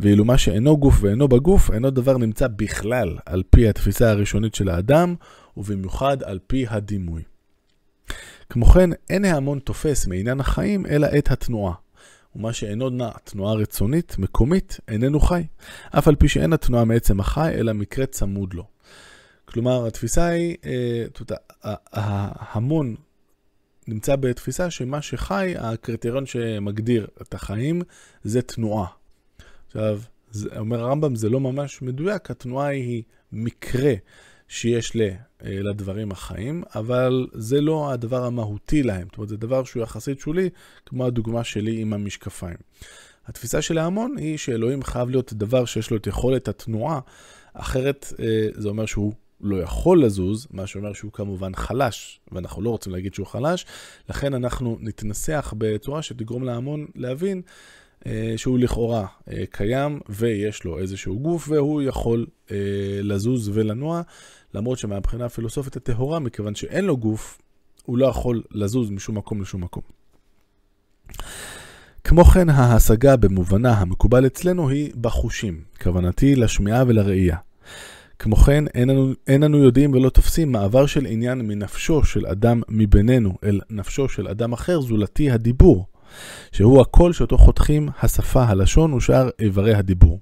ואילו 0.00 0.24
מה 0.24 0.38
שאינו 0.38 0.76
גוף 0.76 0.98
ואינו 1.00 1.28
בגוף, 1.28 1.70
אינו 1.70 1.90
דבר 1.90 2.18
נמצא 2.18 2.46
בכלל, 2.56 3.16
על 3.26 3.42
פי 3.50 3.68
התפיסה 3.68 4.10
הראשונית 4.10 4.54
של 4.54 4.68
האדם, 4.68 5.14
ובמיוחד 5.56 6.22
על 6.22 6.38
פי 6.46 6.66
הדימוי. 6.68 7.22
כמו 8.50 8.66
כן, 8.66 8.90
אין 9.10 9.24
ההמון 9.24 9.58
תופס 9.58 10.06
מעניין 10.06 10.40
החיים, 10.40 10.86
אלא 10.86 11.08
את 11.18 11.30
התנועה. 11.30 11.74
ומה 12.36 12.52
שאינו 12.52 12.90
נע 12.90 13.10
תנועה 13.24 13.54
רצונית, 13.54 14.18
מקומית, 14.18 14.80
איננו 14.88 15.20
חי. 15.20 15.42
אף 15.98 16.08
על 16.08 16.14
פי 16.14 16.28
שאין 16.28 16.52
התנועה 16.52 16.84
מעצם 16.84 17.20
החי, 17.20 17.50
אלא 17.54 17.72
מקרה 17.72 18.06
צמוד 18.06 18.54
לו. 18.54 18.64
כלומר, 19.44 19.86
התפיסה 19.86 20.26
היא, 20.26 20.56
אה, 20.64 21.74
ההמון 21.92 22.94
נמצא 23.88 24.16
בתפיסה 24.16 24.70
שמה 24.70 25.02
שחי, 25.02 25.54
הקריטריון 25.58 26.26
שמגדיר 26.26 27.06
את 27.22 27.34
החיים, 27.34 27.82
זה 28.24 28.42
תנועה. 28.42 28.86
עכשיו, 29.76 30.00
זה, 30.30 30.48
אומר 30.58 30.80
הרמב"ם, 30.80 31.16
זה 31.16 31.28
לא 31.28 31.40
ממש 31.40 31.82
מדויק, 31.82 32.30
התנועה 32.30 32.66
היא 32.66 33.02
מקרה 33.32 33.94
שיש 34.48 34.96
ל, 34.96 35.00
אה, 35.00 35.10
לדברים 35.44 36.10
החיים, 36.10 36.62
אבל 36.74 37.26
זה 37.32 37.60
לא 37.60 37.92
הדבר 37.92 38.24
המהותי 38.24 38.82
להם. 38.82 39.06
זאת 39.06 39.16
אומרת, 39.16 39.28
זה 39.28 39.36
דבר 39.36 39.64
שהוא 39.64 39.82
יחסית 39.82 40.20
שולי, 40.20 40.48
כמו 40.86 41.06
הדוגמה 41.06 41.44
שלי 41.44 41.80
עם 41.80 41.92
המשקפיים. 41.92 42.56
התפיסה 43.26 43.62
של 43.62 43.78
ההמון 43.78 44.16
היא 44.18 44.36
שאלוהים 44.36 44.82
חייב 44.82 45.10
להיות 45.10 45.32
דבר 45.32 45.64
שיש 45.64 45.90
לו 45.90 45.96
את 45.96 46.06
יכולת 46.06 46.48
התנועה, 46.48 47.00
אחרת 47.54 48.12
אה, 48.20 48.48
זה 48.54 48.68
אומר 48.68 48.86
שהוא 48.86 49.12
לא 49.40 49.56
יכול 49.56 50.04
לזוז, 50.04 50.46
מה 50.50 50.66
שאומר 50.66 50.92
שהוא 50.92 51.12
כמובן 51.12 51.54
חלש, 51.54 52.20
ואנחנו 52.32 52.62
לא 52.62 52.70
רוצים 52.70 52.92
להגיד 52.92 53.14
שהוא 53.14 53.26
חלש, 53.26 53.66
לכן 54.08 54.34
אנחנו 54.34 54.76
נתנסח 54.80 55.54
בצורה 55.58 56.02
שתגרום 56.02 56.44
להמון 56.44 56.86
להבין 56.94 57.42
שהוא 58.36 58.58
לכאורה 58.58 59.06
קיים 59.50 60.00
ויש 60.08 60.64
לו 60.64 60.78
איזשהו 60.78 61.18
גוף 61.18 61.48
והוא 61.48 61.82
יכול 61.82 62.26
לזוז 63.02 63.50
ולנוע, 63.54 64.02
למרות 64.54 64.78
שמבחינה 64.78 65.24
הפילוסופית 65.24 65.76
הטהורה, 65.76 66.18
מכיוון 66.18 66.54
שאין 66.54 66.84
לו 66.84 66.96
גוף, 66.96 67.38
הוא 67.84 67.98
לא 67.98 68.06
יכול 68.06 68.42
לזוז 68.50 68.90
משום 68.90 69.18
מקום 69.18 69.42
לשום 69.42 69.64
מקום. 69.64 69.82
כמו 72.04 72.24
כן, 72.24 72.48
ההשגה 72.48 73.16
במובנה 73.16 73.72
המקובל 73.72 74.26
אצלנו 74.26 74.68
היא 74.68 74.92
בחושים, 75.00 75.60
כוונתי 75.82 76.36
לשמיעה 76.36 76.84
ולראייה. 76.86 77.36
כמו 78.18 78.36
כן, 78.36 78.64
אין 78.74 78.90
אנו, 78.90 79.12
אין 79.26 79.42
אנו 79.42 79.58
יודעים 79.58 79.92
ולא 79.92 80.10
תופסים 80.10 80.52
מעבר 80.52 80.86
של 80.86 81.06
עניין 81.06 81.38
מנפשו 81.38 82.04
של 82.04 82.26
אדם 82.26 82.62
מבינינו 82.68 83.38
אל 83.44 83.60
נפשו 83.70 84.08
של 84.08 84.28
אדם 84.28 84.52
אחר, 84.52 84.80
זולתי 84.80 85.30
הדיבור, 85.30 85.86
שהוא 86.52 86.80
הקול 86.80 87.12
שאותו 87.12 87.38
חותכים 87.38 87.88
השפה, 88.02 88.44
הלשון 88.44 88.92
ושאר 88.92 89.28
איברי 89.38 89.74
הדיבור. 89.74 90.20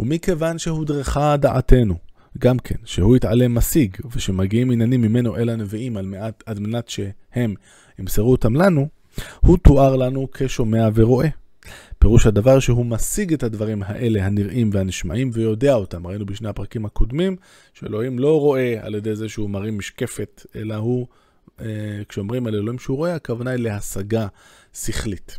ומכיוון 0.00 0.58
שהודרכה 0.58 1.36
דעתנו, 1.36 1.94
גם 2.38 2.58
כן, 2.58 2.74
שהוא 2.84 3.16
יתעלה 3.16 3.48
משיג, 3.48 3.96
ושמגיעים 4.14 4.70
עניינים 4.70 5.02
ממנו 5.02 5.36
אל 5.36 5.48
הנביאים 5.48 5.96
על 5.96 6.06
מעט, 6.06 6.42
על 6.46 6.58
מנת 6.58 6.88
שהם 6.88 7.54
ימסרו 7.98 8.30
אותם 8.30 8.56
לנו, 8.56 8.88
הוא 9.40 9.58
תואר 9.58 9.96
לנו 9.96 10.28
כשומע 10.32 10.88
ורואה. 10.94 11.28
פירוש 11.98 12.26
הדבר 12.26 12.60
שהוא 12.60 12.86
משיג 12.86 13.32
את 13.32 13.42
הדברים 13.42 13.82
האלה 13.82 14.26
הנראים 14.26 14.70
והנשמעים 14.72 15.30
ויודע 15.32 15.74
אותם. 15.74 16.06
ראינו 16.06 16.26
בשני 16.26 16.48
הפרקים 16.48 16.86
הקודמים 16.86 17.36
שאלוהים 17.74 18.18
לא 18.18 18.40
רואה 18.40 18.74
על 18.80 18.94
ידי 18.94 19.16
זה 19.16 19.28
שהוא 19.28 19.50
מרים 19.50 19.78
משקפת, 19.78 20.46
אלא 20.56 20.74
הוא, 20.74 21.06
אה, 21.60 21.66
כשאומרים 22.08 22.46
על 22.46 22.54
אלוהים 22.54 22.78
שהוא 22.78 22.96
רואה, 22.96 23.14
הכוונה 23.14 23.50
היא 23.50 23.58
להשגה 23.62 24.26
שכלית. 24.74 25.38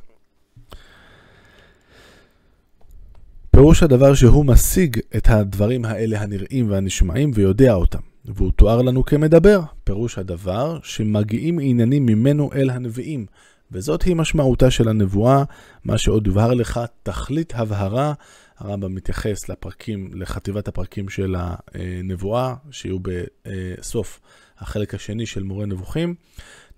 פירוש 3.52 3.84
הדבר 3.84 4.14
שהוא 4.14 4.46
משיג 4.46 5.00
את 5.18 5.30
הדברים 5.30 5.86
האלה 5.86 6.22
הנראים 6.22 6.72
והנשמעים 6.72 7.32
ויודע 7.34 7.74
אותם, 7.74 8.00
והוא 8.26 8.52
תואר 8.52 8.82
לנו 8.82 9.06
כמדבר. 9.06 9.62
פירוש 9.84 10.18
הדבר 10.18 10.80
שמגיעים 10.84 11.60
עניינים 11.62 12.06
ממנו 12.06 12.50
אל 12.54 12.70
הנביאים, 12.70 13.26
וזאת 13.72 14.04
היא 14.04 14.16
משמעותה 14.16 14.72
של 14.72 14.88
הנבואה, 14.88 15.44
מה 15.84 15.98
שעוד 15.98 16.28
יובהר 16.28 16.54
לך, 16.54 16.80
תכלית 17.04 17.54
הבהרה. 17.56 18.14
הרמב"ם 18.58 18.96
מתייחס 18.96 19.50
לפרקים, 19.50 20.10
לחטיבת 20.14 20.68
הפרקים 20.68 21.10
של 21.10 21.36
הנבואה, 21.38 22.56
שיהיו 22.72 22.98
בסוף 23.00 24.20
החלק 24.58 24.96
השני 24.96 25.26
של 25.26 25.44
מורה 25.44 25.66
נבוכים. 25.66 26.16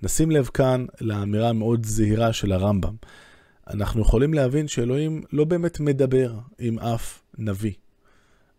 נשים 0.04 0.32
לב 0.32 0.46
כאן 0.54 0.86
לאמירה 1.02 1.54
מאוד 1.54 1.86
זהירה 1.86 2.34
של 2.34 2.52
הרמב"ם. 2.52 2.96
אנחנו 3.68 4.02
יכולים 4.02 4.34
להבין 4.34 4.68
שאלוהים 4.68 5.22
לא 5.32 5.46
באמת 5.46 5.80
מדבר 5.80 6.34
עם 6.60 6.80
אף 6.80 7.22
נביא. 7.38 7.74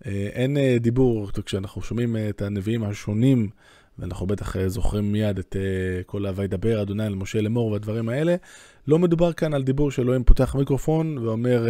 אה, 0.07 0.29
אין 0.33 0.57
אה, 0.57 0.77
דיבור, 0.81 1.31
כשאנחנו 1.45 1.83
שומעים 1.83 2.17
את 2.29 2.43
הנביאים 2.43 2.85
השונים, 2.85 3.49
ואנחנו 3.99 4.27
בטח 4.27 4.57
אה, 4.57 4.69
זוכרים 4.69 5.13
מיד 5.13 5.39
את 5.39 5.57
כל 6.07 6.27
ה"וידבר 6.27 6.83
אדוני 6.83 7.07
אל 7.07 7.15
משה 7.15 7.41
לאמור" 7.41 7.71
והדברים 7.71 8.09
האלה, 8.09 8.37
לא 8.89 8.99
מדובר 8.99 9.33
כאן 9.33 9.55
על 9.55 9.63
דיבור 9.63 9.91
שאלוהים 9.91 10.25
פותח 10.25 10.55
מיקרופון 10.55 11.19
ואומר, 11.19 11.67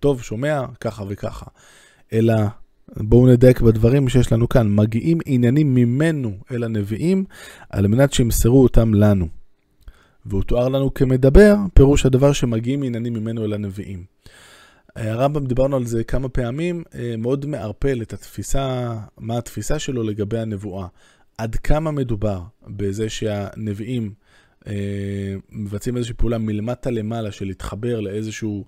טוב, 0.00 0.22
שומע, 0.22 0.64
ככה 0.80 1.04
וככה. 1.08 1.46
אלא 2.12 2.34
בואו 2.96 3.26
נדייק 3.26 3.60
בדברים 3.60 4.08
שיש 4.08 4.32
לנו 4.32 4.48
כאן. 4.48 4.74
מגיעים 4.74 5.18
עניינים 5.26 5.74
ממנו 5.74 6.32
אל 6.50 6.64
הנביאים, 6.64 7.24
על 7.70 7.86
מנת 7.86 8.12
שימסרו 8.12 8.62
אותם 8.62 8.94
לנו. 8.94 9.28
והוא 10.26 10.42
תואר 10.42 10.68
לנו 10.68 10.94
כמדבר, 10.94 11.54
פירוש 11.74 12.06
הדבר 12.06 12.32
שמגיעים 12.32 12.82
עניינים 12.82 13.12
ממנו 13.12 13.44
אל 13.44 13.52
הנביאים. 13.52 14.04
הרמב"ם, 14.96 15.46
דיברנו 15.46 15.76
על 15.76 15.84
זה 15.84 16.04
כמה 16.04 16.28
פעמים, 16.28 16.82
אה, 16.94 17.14
מאוד 17.18 17.46
מערפל 17.46 18.02
את 18.02 18.12
התפיסה, 18.12 18.94
מה 19.18 19.38
התפיסה 19.38 19.78
שלו 19.78 20.02
לגבי 20.02 20.38
הנבואה. 20.38 20.86
עד 21.38 21.56
כמה 21.56 21.90
מדובר 21.90 22.40
בזה 22.66 23.08
שהנביאים 23.08 24.12
אה, 24.66 25.34
מבצעים 25.52 25.96
איזושהי 25.96 26.14
פעולה 26.14 26.38
מלמטה 26.38 26.90
למעלה 26.90 27.32
של 27.32 27.46
להתחבר 27.46 28.00
לאיזשהו 28.00 28.64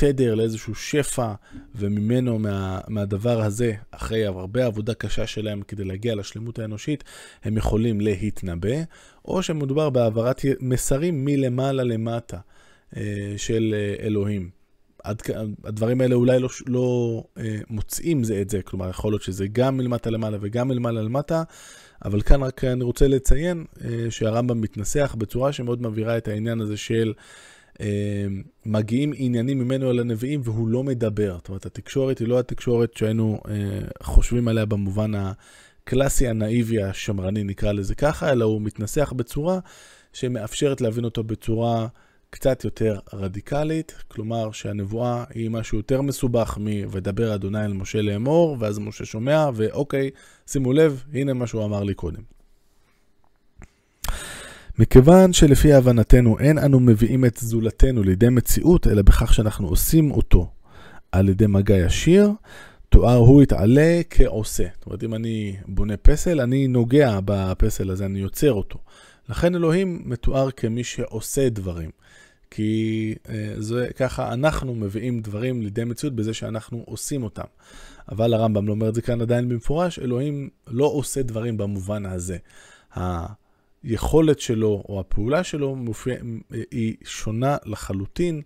תדר, 0.00 0.34
לאיזשהו 0.34 0.74
שפע, 0.74 1.32
וממנו, 1.74 2.38
מה, 2.38 2.80
מהדבר 2.88 3.42
הזה, 3.42 3.72
אחרי 3.90 4.26
הרבה 4.26 4.66
עבודה 4.66 4.94
קשה 4.94 5.26
שלהם 5.26 5.62
כדי 5.62 5.84
להגיע 5.84 6.14
לשלמות 6.14 6.58
האנושית, 6.58 7.04
הם 7.44 7.56
יכולים 7.56 8.00
להתנבא, 8.00 8.76
או 9.24 9.42
שמדובר 9.42 9.90
בהעברת 9.90 10.40
מסרים 10.60 11.24
מלמעלה 11.24 11.84
למטה 11.84 12.38
אה, 12.96 13.34
של 13.36 13.74
אה, 13.76 14.06
אלוהים. 14.06 14.50
עד, 15.04 15.22
הדברים 15.64 16.00
האלה 16.00 16.14
אולי 16.14 16.38
לא, 16.38 16.48
לא 16.66 17.24
אה, 17.38 17.58
מוצאים 17.70 18.24
זה 18.24 18.40
את 18.40 18.50
זה, 18.50 18.62
כלומר, 18.62 18.90
יכול 18.90 19.12
להיות 19.12 19.22
שזה 19.22 19.46
גם 19.52 19.76
מלמטה 19.76 20.10
למעלה 20.10 20.38
וגם 20.40 20.68
מלמעלה 20.68 21.02
למטה, 21.02 21.42
אבל 22.04 22.22
כאן 22.22 22.42
רק 22.42 22.64
אני 22.64 22.84
רוצה 22.84 23.08
לציין 23.08 23.64
שהרמב"ם 24.10 24.60
מתנסח 24.60 25.16
בצורה 25.18 25.52
שמאוד 25.52 25.82
מבהירה 25.82 26.18
את 26.18 26.28
העניין 26.28 26.60
הזה 26.60 26.76
של 26.76 27.12
מגיעים 28.66 29.12
עניינים 29.16 29.58
ממנו 29.58 29.90
אל 29.90 29.98
הנביאים 29.98 30.40
והוא 30.44 30.68
לא 30.68 30.84
מדבר. 30.84 31.36
זאת 31.36 31.48
אומרת, 31.48 31.66
התקשורת 31.66 32.18
היא 32.18 32.28
לא 32.28 32.38
התקשורת 32.38 32.96
שהיינו 32.96 33.40
אה, 33.48 33.54
חושבים 34.02 34.48
עליה 34.48 34.66
במובן 34.66 35.12
הקלאסי, 35.14 36.28
הנאיבי, 36.28 36.82
השמרני, 36.82 37.44
נקרא 37.44 37.72
לזה 37.72 37.94
ככה, 37.94 38.32
אלא 38.32 38.44
הוא 38.44 38.62
מתנסח 38.62 39.12
בצורה 39.16 39.58
שמאפשרת 40.12 40.80
להבין 40.80 41.04
אותו 41.04 41.22
בצורה 41.24 41.86
קצת 42.30 42.64
יותר 42.64 42.98
רדיקלית, 43.12 43.94
כלומר 44.08 44.52
שהנבואה 44.52 45.24
היא 45.34 45.50
משהו 45.50 45.78
יותר 45.78 46.02
מסובך 46.02 46.58
מ"ודבר 46.60 47.34
אדוני 47.34 47.64
אל 47.64 47.72
משה 47.72 48.02
לאמור", 48.02 48.56
ואז 48.60 48.78
משה 48.78 49.04
שומע, 49.04 49.50
ואוקיי, 49.54 50.10
שימו 50.46 50.72
לב, 50.72 51.04
הנה 51.12 51.32
מה 51.32 51.46
שהוא 51.46 51.64
אמר 51.64 51.84
לי 51.84 51.94
קודם. 51.94 52.37
מכיוון 54.78 55.32
שלפי 55.32 55.72
הבנתנו 55.72 56.38
אין 56.38 56.58
אנו 56.58 56.80
מביאים 56.80 57.24
את 57.24 57.36
זולתנו 57.36 58.02
לידי 58.02 58.28
מציאות, 58.28 58.86
אלא 58.86 59.02
בכך 59.02 59.34
שאנחנו 59.34 59.68
עושים 59.68 60.10
אותו 60.10 60.50
על 61.12 61.28
ידי 61.28 61.46
מגע 61.46 61.76
ישיר, 61.76 62.30
תואר 62.88 63.16
הוא 63.16 63.42
יתעלה 63.42 64.00
כעושה. 64.10 64.64
זאת 64.78 64.86
אומרת, 64.86 65.04
אם 65.04 65.14
אני 65.14 65.56
בונה 65.66 65.96
פסל, 65.96 66.40
אני 66.40 66.68
נוגע 66.68 67.18
בפסל 67.24 67.90
הזה, 67.90 68.06
אני 68.06 68.18
יוצר 68.18 68.52
אותו. 68.52 68.78
לכן 69.28 69.54
אלוהים 69.54 70.02
מתואר 70.04 70.50
כמי 70.50 70.84
שעושה 70.84 71.48
דברים. 71.48 71.90
כי 72.50 73.14
אה, 73.28 73.54
זה 73.58 73.88
ככה 73.96 74.32
אנחנו 74.32 74.74
מביאים 74.74 75.20
דברים 75.20 75.62
לידי 75.62 75.84
מציאות 75.84 76.14
בזה 76.14 76.34
שאנחנו 76.34 76.82
עושים 76.86 77.22
אותם. 77.22 77.46
אבל 78.12 78.34
הרמב"ם 78.34 78.66
לא 78.66 78.72
אומר 78.72 78.88
את 78.88 78.94
זה 78.94 79.02
כאן 79.02 79.20
עדיין 79.20 79.48
במפורש, 79.48 79.98
אלוהים 79.98 80.48
לא 80.66 80.86
עושה 80.86 81.22
דברים 81.22 81.56
במובן 81.56 82.06
הזה. 82.06 82.36
היכולת 83.82 84.40
שלו 84.40 84.82
או 84.88 85.00
הפעולה 85.00 85.44
שלו 85.44 85.76
מופיע, 85.76 86.14
היא 86.70 86.96
שונה 87.04 87.56
לחלוטין 87.66 88.42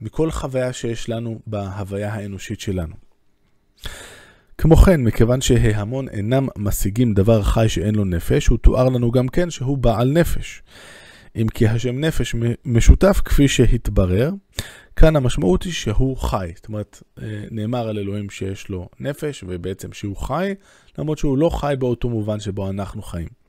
מכל 0.00 0.30
חוויה 0.30 0.72
שיש 0.72 1.08
לנו 1.08 1.40
בהוויה 1.46 2.14
האנושית 2.14 2.60
שלנו. 2.60 2.94
כמו 4.58 4.76
כן, 4.76 5.00
מכיוון 5.00 5.40
שההמון 5.40 6.08
אינם 6.08 6.48
משיגים 6.56 7.14
דבר 7.14 7.42
חי 7.42 7.68
שאין 7.68 7.94
לו 7.94 8.04
נפש, 8.04 8.46
הוא 8.46 8.58
תואר 8.58 8.88
לנו 8.88 9.10
גם 9.10 9.28
כן 9.28 9.50
שהוא 9.50 9.78
בעל 9.78 10.12
נפש. 10.12 10.62
אם 11.36 11.46
כי 11.48 11.68
השם 11.68 11.98
נפש 11.98 12.34
משותף 12.64 13.20
כפי 13.24 13.48
שהתברר, 13.48 14.30
כאן 14.96 15.16
המשמעות 15.16 15.62
היא 15.62 15.72
שהוא 15.72 16.16
חי. 16.16 16.50
זאת 16.56 16.68
אומרת, 16.68 17.02
אה, 17.22 17.44
נאמר 17.50 17.88
על 17.88 17.98
אלוהים 17.98 18.30
שיש 18.30 18.68
לו 18.68 18.88
נפש, 19.00 19.44
ובעצם 19.48 19.92
שהוא 19.92 20.16
חי, 20.16 20.54
למרות 20.98 21.18
שהוא 21.18 21.38
לא 21.38 21.48
חי 21.48 21.74
באותו 21.78 22.08
מובן 22.08 22.40
שבו 22.40 22.70
אנחנו 22.70 23.02
חיים. 23.02 23.41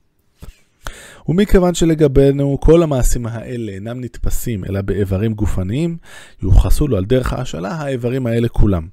ומכיוון 1.27 1.73
שלגבינו 1.73 2.57
כל 2.59 2.83
המעשים 2.83 3.25
האלה 3.25 3.71
אינם 3.71 4.01
נתפסים 4.01 4.65
אלא 4.65 4.81
באיברים 4.81 5.33
גופניים, 5.33 5.97
יוחסו 6.41 6.87
לו 6.87 6.97
על 6.97 7.05
דרך 7.05 7.33
ההשאלה 7.33 7.71
האיברים 7.71 8.27
האלה 8.27 8.47
כולם, 8.47 8.87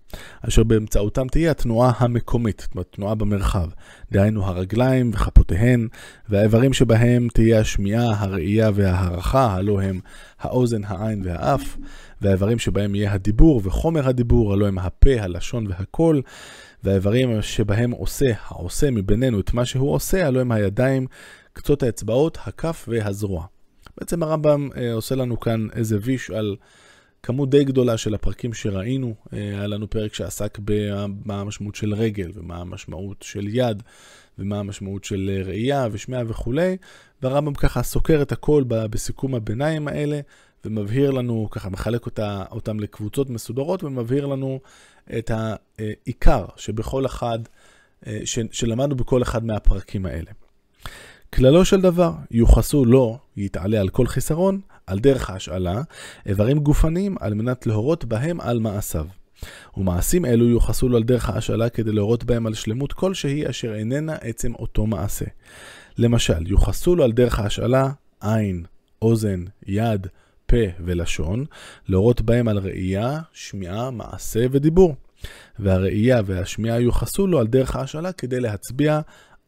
אשר 0.49 0.63
באמצעותם 0.63 1.29
תהיה 1.29 1.51
התנועה 1.51 1.93
המקומית, 1.99 2.61
זאת 2.61 2.75
אומרת 2.75 2.87
תנועה 2.91 3.15
במרחב, 3.15 3.69
דהיינו 4.13 4.47
הרגליים 4.47 5.11
וכפותיהן, 5.15 5.89
והאיברים 6.29 6.73
שבהם 6.73 7.29
תהיה 7.35 7.61
השמיעה, 7.61 8.15
הראייה 8.19 8.71
וההערכה, 8.75 9.55
הלא 9.55 9.81
הם 9.81 10.01
האוזן, 10.41 10.85
העין 10.85 11.23
והאף, 11.25 11.77
והאיברים 12.21 12.59
שבהם 12.59 12.95
יהיה 12.95 13.13
הדיבור 13.13 13.61
וחומר 13.65 14.09
הדיבור, 14.09 14.53
הלא 14.53 14.67
הם 14.67 14.79
הפה, 14.79 15.11
הלשון 15.21 15.67
והקול. 15.67 16.23
והאיברים 16.85 17.43
שבהם 17.43 17.91
עושה 17.91 18.33
העושה 18.49 18.91
מבינינו 18.91 19.41
את 19.41 19.55
מה 19.55 19.65
שהוא 19.65 19.95
עושה, 19.95 20.27
הלא 20.27 20.41
הם 20.41 20.53
הידיים, 20.53 21.07
קצות 21.61 21.83
האצבעות, 21.83 22.39
הכף 22.45 22.87
והזרוע. 22.89 23.47
בעצם 23.99 24.23
הרמב"ם 24.23 24.69
אה, 24.77 24.93
עושה 24.93 25.15
לנו 25.15 25.41
כאן 25.41 25.67
איזה 25.73 25.99
ויש 26.03 26.31
על 26.31 26.57
כמות 27.23 27.51
די 27.51 27.65
גדולה 27.65 27.99
של 27.99 28.15
הפרקים 28.15 28.55
שראינו. 28.55 29.15
אה, 29.33 29.39
היה 29.39 29.67
לנו 29.67 29.91
פרק 29.91 30.15
שעסק 30.15 30.59
במה 30.65 31.41
המשמעות 31.41 31.75
של 31.75 31.95
רגל, 31.95 32.31
ומה 32.35 32.57
המשמעות 32.57 33.23
של 33.23 33.49
יד, 33.49 33.83
ומה 34.39 34.59
המשמעות 34.59 35.05
של 35.05 35.31
אה, 35.33 35.43
ראייה 35.43 35.89
ושמיעה 35.93 36.23
וכולי, 36.27 36.77
והרמב"ם 37.23 37.55
ככה 37.55 37.83
סוקר 37.83 38.23
את 38.23 38.33
הכל 38.33 38.65
בסיכום 38.67 39.35
הביניים 39.35 39.89
האלה, 39.89 40.21
ומבהיר 40.65 41.11
לנו, 41.11 41.49
ככה 41.51 41.71
מחלק 41.71 42.07
אותה, 42.07 42.45
אותם 42.51 42.81
לקבוצות 42.81 43.31
מסודרות, 43.31 43.85
ומבהיר 43.85 44.27
לנו 44.27 44.61
את 45.19 45.31
העיקר 45.31 46.45
שבכל 46.57 47.07
אחד, 47.07 47.39
שלמדנו 48.53 48.97
בכל 48.97 49.23
אחד 49.23 49.45
מהפרקים 49.45 50.07
האלה. 50.07 50.31
כללו 51.35 51.65
של 51.65 51.81
דבר, 51.81 52.13
יוחסו 52.31 52.85
לו, 52.85 53.19
יתעלה 53.37 53.81
על 53.81 53.89
כל 53.89 54.07
חיסרון, 54.07 54.61
על 54.87 54.99
דרך 54.99 55.31
ההשאלה, 55.31 55.83
איברים 56.27 56.59
גופניים 56.59 57.17
על 57.21 57.35
מנת 57.35 57.67
להורות 57.67 58.05
בהם 58.05 58.41
על 58.41 58.59
מעשיו. 58.59 59.07
ומעשים 59.77 60.25
אלו 60.25 60.49
יוחסו 60.49 60.89
לו 60.89 60.97
על 60.97 61.03
דרך 61.03 61.31
ההשאלה 61.31 61.69
כדי 61.69 61.93
להורות 61.93 62.25
בהם 62.25 62.47
על 62.47 62.55
שלמות 62.55 62.93
כלשהי 62.93 63.51
אשר 63.51 63.75
איננה 63.75 64.15
עצם 64.15 64.55
אותו 64.55 64.87
מעשה. 64.87 65.25
למשל, 65.99 66.47
יוחסו 66.47 66.97
לו 66.97 67.05
על 67.05 67.13
דרך 67.13 67.39
ההשאלה 67.39 67.91
עין, 68.21 68.65
אוזן, 69.03 69.45
יד, 69.67 70.07
פה 70.47 70.57
ולשון, 70.85 71.45
להורות 71.89 72.21
בהם 72.21 72.49
על 72.49 72.59
ראייה, 72.59 73.21
שמיעה, 73.33 73.91
מעשה 73.91 74.47
ודיבור. 74.51 74.95
והראייה 75.59 76.21
והשמיעה 76.27 76.81
יוחסו 76.81 77.27
לו 77.27 77.39
על 77.39 77.47
דרך 77.47 77.77
ההשאלה 77.77 78.13
כדי 78.13 78.41
להצביע 78.41 79.01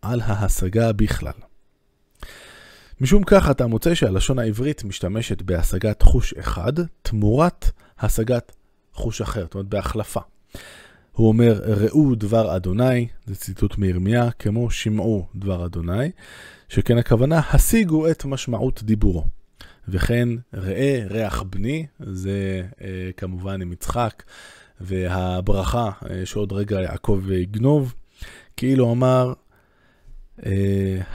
על 0.02 0.20
ההשגה 0.20 0.92
בכלל. 0.92 1.51
משום 3.00 3.22
כך 3.26 3.50
אתה 3.50 3.66
מוצא 3.66 3.94
שהלשון 3.94 4.38
העברית 4.38 4.84
משתמשת 4.84 5.42
בהשגת 5.42 6.02
חוש 6.02 6.34
אחד 6.34 6.72
תמורת 7.02 7.70
השגת 7.99 8.52
חוש 8.92 9.20
אחר, 9.20 9.42
זאת 9.42 9.54
אומרת 9.54 9.68
בהחלפה. 9.68 10.20
הוא 11.12 11.28
אומר, 11.28 11.61
ראו 11.64 12.14
דבר 12.14 12.56
אדוני, 12.56 13.06
זה 13.26 13.37
ציטוט 13.37 13.78
מירמיה, 13.78 14.30
כמו 14.30 14.70
שמעו 14.70 15.26
דבר 15.34 15.66
אדוני, 15.66 16.11
שכן 16.68 16.99
הכוונה, 16.99 17.40
השיגו 17.52 18.11
את 18.11 18.25
משמעות 18.25 18.82
דיבורו. 18.82 19.25
וכן, 19.88 20.28
ראה 20.54 21.04
ריח 21.11 21.42
בני, 21.42 21.87
זה 22.00 22.62
אה, 22.80 23.11
כמובן 23.16 23.62
עם 23.62 23.72
יצחק, 23.72 24.22
והברכה 24.80 25.90
אה, 26.11 26.26
שעוד 26.26 26.52
רגע 26.52 26.80
יעקב 26.80 27.22
יגנוב, 27.30 27.94
כאילו 28.56 28.92
אמר, 28.92 29.32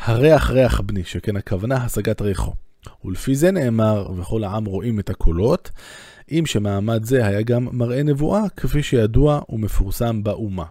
הריח 0.02 0.50
ריח 0.50 0.82
בני, 0.82 1.04
שכן 1.04 1.36
הכוונה 1.36 1.76
השגת 1.76 2.22
ריחו. 2.22 2.54
ולפי 3.06 3.36
זה 3.36 3.52
נאמר, 3.52 4.12
וכל 4.18 4.44
העם 4.44 4.66
רואים 4.66 5.00
את 5.00 5.10
הקולות, 5.10 5.72
אם 6.32 6.44
שמעמד 6.46 7.04
זה 7.04 7.26
היה 7.26 7.42
גם 7.42 7.68
מראה 7.72 8.04
נבואה, 8.04 8.50
כפי 8.50 8.84
שידוע 8.84 9.42
ומפורסם 9.50 10.24
באומה. 10.24 10.66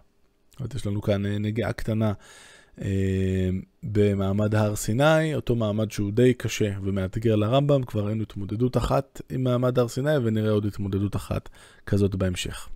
זאת 0.59 0.75
יש 0.75 0.87
לנו 0.87 1.03
כאן 1.03 1.27
אה, 1.27 1.39
נגיעה 1.39 1.73
קטנה 1.73 2.13
אה, 2.83 3.49
במעמד 3.83 4.55
הר 4.55 4.77
סיני, 4.77 5.35
אותו 5.35 5.55
מעמד 5.55 5.91
שהוא 5.91 6.13
די 6.13 6.35
קשה 6.35 6.71
ומאתגר 6.83 7.37
לרמב"ם, 7.37 7.83
כבר 7.83 8.07
ראינו 8.07 8.23
התמודדות 8.23 8.77
אחת 8.77 9.21
עם 9.31 9.45
מעמד 9.45 9.79
הר 9.79 9.89
סיני 9.89 10.17
ונראה 10.17 10.51
עוד 10.51 10.67
התמודדות 10.67 11.17
אחת 11.17 11.49
כזאת 11.87 12.15
בהמשך. 12.15 12.69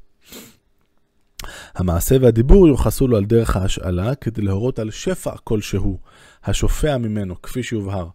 המעשה 1.74 2.16
והדיבור 2.20 2.68
יוחסו 2.68 3.08
לו 3.08 3.16
על 3.16 3.24
דרך 3.24 3.56
ההשאלה 3.56 4.14
כדי 4.14 4.42
להורות 4.42 4.78
על 4.78 4.90
שפע 4.90 5.36
כלשהו, 5.44 5.98
השופע 6.44 6.98
ממנו, 6.98 7.42
כפי 7.42 7.62
שיובהר. 7.62 8.08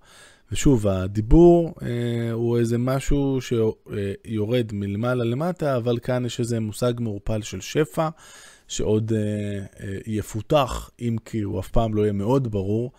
ושוב, 0.51 0.88
הדיבור 0.88 1.74
אה, 1.82 2.32
הוא 2.32 2.58
איזה 2.58 2.77
משהו 2.77 3.39
שיורד 3.41 4.72
מלמעלה 4.74 5.24
למטה, 5.24 5.77
אבל 5.77 6.00
כאן 6.00 6.25
יש 6.25 6.39
איזה 6.39 6.60
מושג 6.60 6.94
מעורפל 7.00 7.41
של 7.41 7.62
שפע, 7.62 8.10
שעוד 8.67 9.13
אה, 9.13 9.20
אה, 9.20 9.98
יפותח, 10.05 10.89
אם 11.01 11.15
כי 11.25 11.41
הוא 11.41 11.60
אף 11.60 11.67
פעם 11.67 11.96
לא 11.96 12.01
יהיה 12.01 12.13
מאוד 12.13 12.51
ברור, 12.51 12.91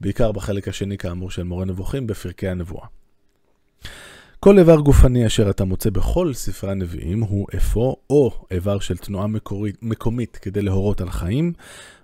בעיקר 0.00 0.32
בחלק 0.32 0.68
השני, 0.68 0.98
כאמור, 0.98 1.30
של 1.30 1.42
מורה 1.42 1.64
נבוכים, 1.64 2.06
בפרקי 2.06 2.48
הנבואה. 2.48 2.86
כל 4.40 4.58
איבר 4.58 4.80
גופני 4.80 5.26
אשר 5.26 5.50
אתה 5.50 5.64
מוצא 5.64 5.90
בכל 5.90 6.34
ספרי 6.34 6.70
הנביאים 6.70 7.20
הוא 7.22 7.46
אפוא 7.56 7.94
או 8.10 8.46
איבר 8.50 8.78
של 8.78 8.96
תנועה 8.96 9.26
מקורית, 9.26 9.76
מקומית 9.82 10.36
כדי 10.36 10.62
להורות 10.62 11.00
על 11.00 11.10
חיים, 11.10 11.52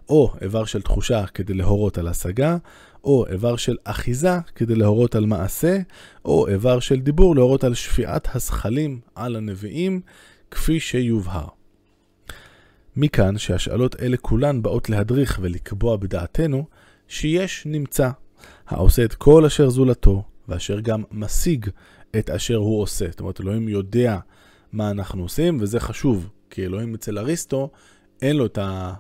או 0.09 0.35
איבר 0.43 0.65
של 0.65 0.83
תחושה 0.83 1.27
כדי 1.27 1.55
להורות 1.55 1.99
על 1.99 2.09
השגה, 2.09 2.57
או 3.05 3.27
איבר 3.27 3.57
של 3.57 3.77
אחיזה 3.85 4.39
כדי 4.55 4.75
להורות 4.75 5.15
על 5.15 5.27
מעשה, 5.27 5.79
או 6.25 6.49
איבר 6.49 6.81
של 6.81 7.01
דיבור 7.01 7.37
להורות 7.37 7.65
על 7.65 7.75
שפיעת 7.75 8.29
הזכלים 8.35 9.01
על 9.15 9.37
הנביאים, 9.37 10.01
כפי 10.51 10.81
שיובהר. 10.81 11.47
מכאן 12.97 13.39
שהשאלות 13.39 14.03
אלה 14.03 14.17
כולן 14.17 14.63
באות 14.63 14.91
להדריך 14.91 15.39
ולקבוע 15.43 15.97
בדעתנו 15.97 16.65
שיש 17.09 17.63
נמצא, 17.67 18.11
העושה 18.69 19.05
את 19.05 19.15
כל 19.15 19.45
אשר 19.45 19.71
זולתו, 19.71 20.23
ואשר 20.49 20.81
גם 20.81 21.03
משיג 21.11 21.67
את 22.19 22.31
אשר 22.31 22.57
הוא 22.57 22.83
עושה. 22.83 23.07
זאת 23.11 23.21
אומרת, 23.21 23.41
אלוהים 23.41 23.69
יודע 23.69 24.19
מה 24.73 24.91
אנחנו 24.91 25.23
עושים, 25.23 25.59
וזה 25.61 25.81
חשוב, 25.81 26.31
כי 26.51 26.65
אלוהים 26.65 26.95
אצל 26.95 27.19
אריסטו, 27.19 27.71
אין 28.23 28.37
לו 28.37 28.47
את 28.47 28.59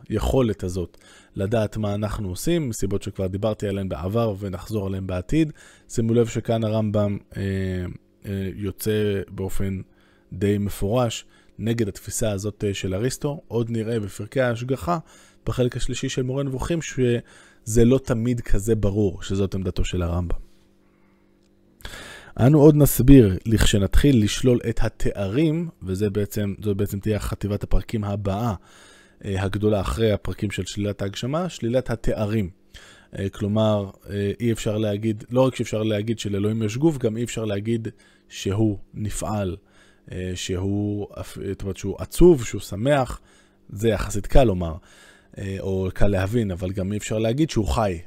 היכולת 0.08 0.64
הזאת 0.64 0.98
לדעת 1.36 1.76
מה 1.76 1.94
אנחנו 1.94 2.28
עושים, 2.28 2.68
מסיבות 2.68 3.02
שכבר 3.02 3.26
דיברתי 3.26 3.68
עליהן 3.68 3.88
בעבר 3.88 4.34
ונחזור 4.38 4.86
עליהן 4.86 5.06
בעתיד. 5.06 5.52
שימו 5.88 6.14
לב 6.14 6.26
שכאן 6.26 6.64
הרמב"ם 6.64 7.18
אה, 7.36 7.42
אה, 8.26 8.50
יוצא 8.54 9.22
באופן 9.28 9.80
די 10.32 10.58
מפורש 10.58 11.24
נגד 11.58 11.88
התפיסה 11.88 12.30
הזאת 12.30 12.64
אה, 12.64 12.74
של 12.74 12.94
אריסטו. 12.94 13.40
עוד 13.48 13.70
נראה 13.70 14.00
בפרקי 14.00 14.40
ההשגחה, 14.40 14.98
בחלק 15.46 15.76
השלישי 15.76 16.08
של 16.08 16.22
מורה 16.22 16.42
נבוכים, 16.42 16.82
שזה 16.82 17.84
לא 17.84 17.98
תמיד 17.98 18.40
כזה 18.40 18.74
ברור 18.74 19.22
שזאת 19.22 19.54
עמדתו 19.54 19.84
של 19.84 20.02
הרמב"ם. 20.02 20.38
אנו 22.40 22.60
עוד 22.60 22.76
נסביר 22.76 23.38
לכשנתחיל 23.46 24.24
לשלול 24.24 24.60
את 24.68 24.80
התארים, 24.82 25.68
וזו 25.82 26.10
בעצם, 26.10 26.54
בעצם 26.76 27.00
תהיה 27.00 27.18
חטיבת 27.18 27.62
הפרקים 27.62 28.04
הבאה 28.04 28.54
אה, 29.24 29.42
הגדולה 29.42 29.80
אחרי 29.80 30.12
הפרקים 30.12 30.50
של 30.50 30.66
שלילת 30.66 31.02
ההגשמה, 31.02 31.48
שלילת 31.48 31.90
התארים. 31.90 32.50
אה, 33.18 33.28
כלומר, 33.28 33.90
אה, 34.10 34.32
אי 34.40 34.52
אפשר 34.52 34.78
להגיד, 34.78 35.24
לא 35.30 35.46
רק 35.46 35.56
שאפשר 35.56 35.82
להגיד 35.82 36.18
שלאלוהים 36.18 36.62
יש 36.62 36.76
גוף, 36.76 36.98
גם 36.98 37.16
אי 37.16 37.24
אפשר 37.24 37.44
להגיד 37.44 37.88
שהוא 38.28 38.78
נפעל, 38.94 39.56
שהוא, 40.34 41.08
זאת 41.48 41.62
אומרת, 41.62 41.76
שהוא 41.76 41.96
עצוב, 41.98 42.44
שהוא 42.44 42.60
שמח, 42.60 43.20
זה 43.70 43.88
יחסית 43.88 44.26
קל 44.26 44.44
לומר, 44.44 44.74
או 45.60 45.88
קל 45.94 46.08
להבין, 46.08 46.50
אבל 46.50 46.70
גם 46.70 46.92
אי 46.92 46.98
אפשר 46.98 47.18
להגיד 47.18 47.50
שהוא 47.50 47.66
חי. 47.66 47.98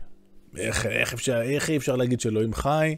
איך, 0.57 0.85
איך, 0.85 1.13
אפשר, 1.13 1.41
איך 1.41 1.69
אי 1.69 1.77
אפשר 1.77 1.95
להגיד 1.95 2.19
שאלוהים 2.19 2.53
חי? 2.53 2.95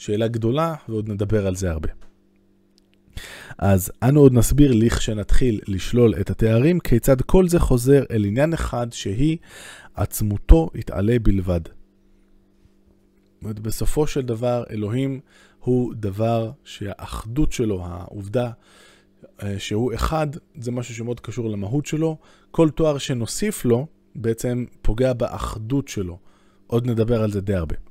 שאלה 0.00 0.28
גדולה, 0.28 0.74
ועוד 0.88 1.08
נדבר 1.08 1.46
על 1.46 1.56
זה 1.56 1.70
הרבה. 1.70 1.88
אז 3.58 3.92
אנו 4.02 4.20
עוד 4.20 4.32
נסביר 4.32 4.72
לכשנתחיל 4.74 5.60
לשלול 5.68 6.14
את 6.20 6.30
התארים, 6.30 6.80
כיצד 6.80 7.20
כל 7.20 7.48
זה 7.48 7.58
חוזר 7.58 8.02
אל 8.10 8.24
עניין 8.24 8.52
אחד 8.52 8.92
שהיא 8.92 9.38
עצמותו 9.94 10.70
יתעלה 10.74 11.16
בלבד. 11.22 11.60
אומרת, 13.42 13.58
בסופו 13.60 14.06
של 14.06 14.20
דבר, 14.20 14.64
אלוהים 14.70 15.20
הוא 15.58 15.94
דבר 15.94 16.50
שהאחדות 16.64 17.52
שלו, 17.52 17.84
העובדה 17.84 18.50
אה, 19.42 19.58
שהוא 19.58 19.94
אחד, 19.94 20.26
זה 20.60 20.70
משהו 20.70 20.94
שמאוד 20.94 21.20
קשור 21.20 21.50
למהות 21.50 21.86
שלו. 21.86 22.16
כל 22.50 22.70
תואר 22.70 22.98
שנוסיף 22.98 23.64
לו, 23.64 23.86
בעצם 24.14 24.64
פוגע 24.82 25.12
באחדות 25.12 25.88
שלו. 25.88 26.18
עוד 26.66 26.86
נדבר 26.86 27.22
על 27.22 27.30
זה 27.30 27.40
די 27.40 27.54
הרבה. 27.54 27.89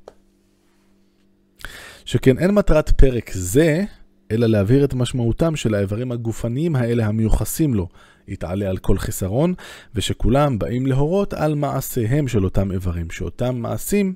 שכן 2.10 2.38
אין 2.38 2.52
מטרת 2.52 2.90
פרק 2.90 3.32
זה, 3.34 3.84
אלא 4.32 4.48
להבהיר 4.48 4.86
את 4.86 4.94
משמעותם 4.94 5.56
של 5.56 5.76
האיברים 5.76 6.12
הגופניים 6.12 6.76
האלה 6.76 7.06
המיוחסים 7.06 7.74
לו, 7.74 7.88
יתעלה 8.28 8.70
על 8.70 8.78
כל 8.78 8.98
חיסרון, 8.98 9.54
ושכולם 9.96 10.60
באים 10.60 10.86
להורות 10.86 11.34
על 11.34 11.56
מעשיהם 11.56 12.28
של 12.28 12.44
אותם 12.44 12.72
איברים, 12.72 13.10
שאותם 13.10 13.56
מעשים 13.56 14.14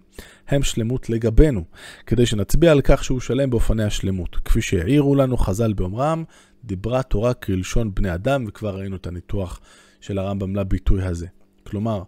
הם 0.47 0.63
שלמות 0.63 1.09
לגבינו, 1.09 1.63
כדי 2.07 2.25
שנצביע 2.25 2.71
על 2.71 2.81
כך 2.81 3.03
שהוא 3.03 3.19
שלם 3.19 3.49
באופני 3.49 3.83
השלמות. 3.83 4.35
כפי 4.35 4.61
שהעירו 4.61 5.15
לנו 5.15 5.37
חז"ל 5.37 5.73
באומרם, 5.73 6.23
דיברה 6.63 7.03
תורה 7.03 7.33
כלשון 7.33 7.93
בני 7.93 8.13
אדם, 8.13 8.45
וכבר 8.47 8.77
ראינו 8.77 8.95
את 8.95 9.07
הניתוח 9.07 9.59
של 10.01 10.17
הרמב"ם 10.17 10.55
לביטוי 10.55 11.03
הזה. 11.03 11.27
כלומר, 11.63 12.03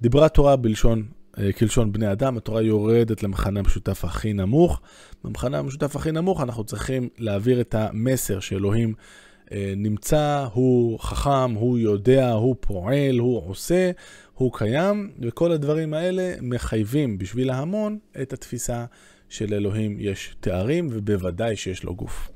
דיברה 0.00 0.28
תורה 0.28 0.56
בלשון 0.56 1.06
כלשון 1.58 1.92
בני 1.92 2.12
אדם, 2.12 2.36
התורה 2.36 2.62
יורדת 2.62 3.22
למחנה 3.22 3.60
המשותף 3.60 4.04
הכי 4.04 4.32
נמוך. 4.32 4.80
במחנה 5.24 5.58
המשותף 5.58 5.96
הכי 5.96 6.12
נמוך 6.12 6.42
אנחנו 6.42 6.64
צריכים 6.64 7.08
להעביר 7.18 7.60
את 7.60 7.74
המסר 7.74 8.40
שאלוהים 8.40 8.94
אה, 9.52 9.74
נמצא, 9.76 10.46
הוא 10.52 10.98
חכם, 11.00 11.50
הוא 11.54 11.78
יודע, 11.78 12.30
הוא 12.30 12.56
פועל, 12.60 13.18
הוא 13.18 13.42
עושה, 13.48 13.90
הוא 14.34 14.52
קיים, 14.52 15.10
וכל 15.20 15.52
הדברים 15.52 15.94
האלה 15.94 16.34
מחייבים 16.42 17.18
בשביל 17.18 17.50
ההמון 17.50 17.98
את 18.22 18.32
התפיסה 18.32 18.84
של 19.28 19.54
אלוהים 19.54 19.96
יש 20.00 20.36
תארים, 20.40 20.88
ובוודאי 20.90 21.56
שיש 21.56 21.84
לו 21.84 21.94
גוף. 21.94 22.30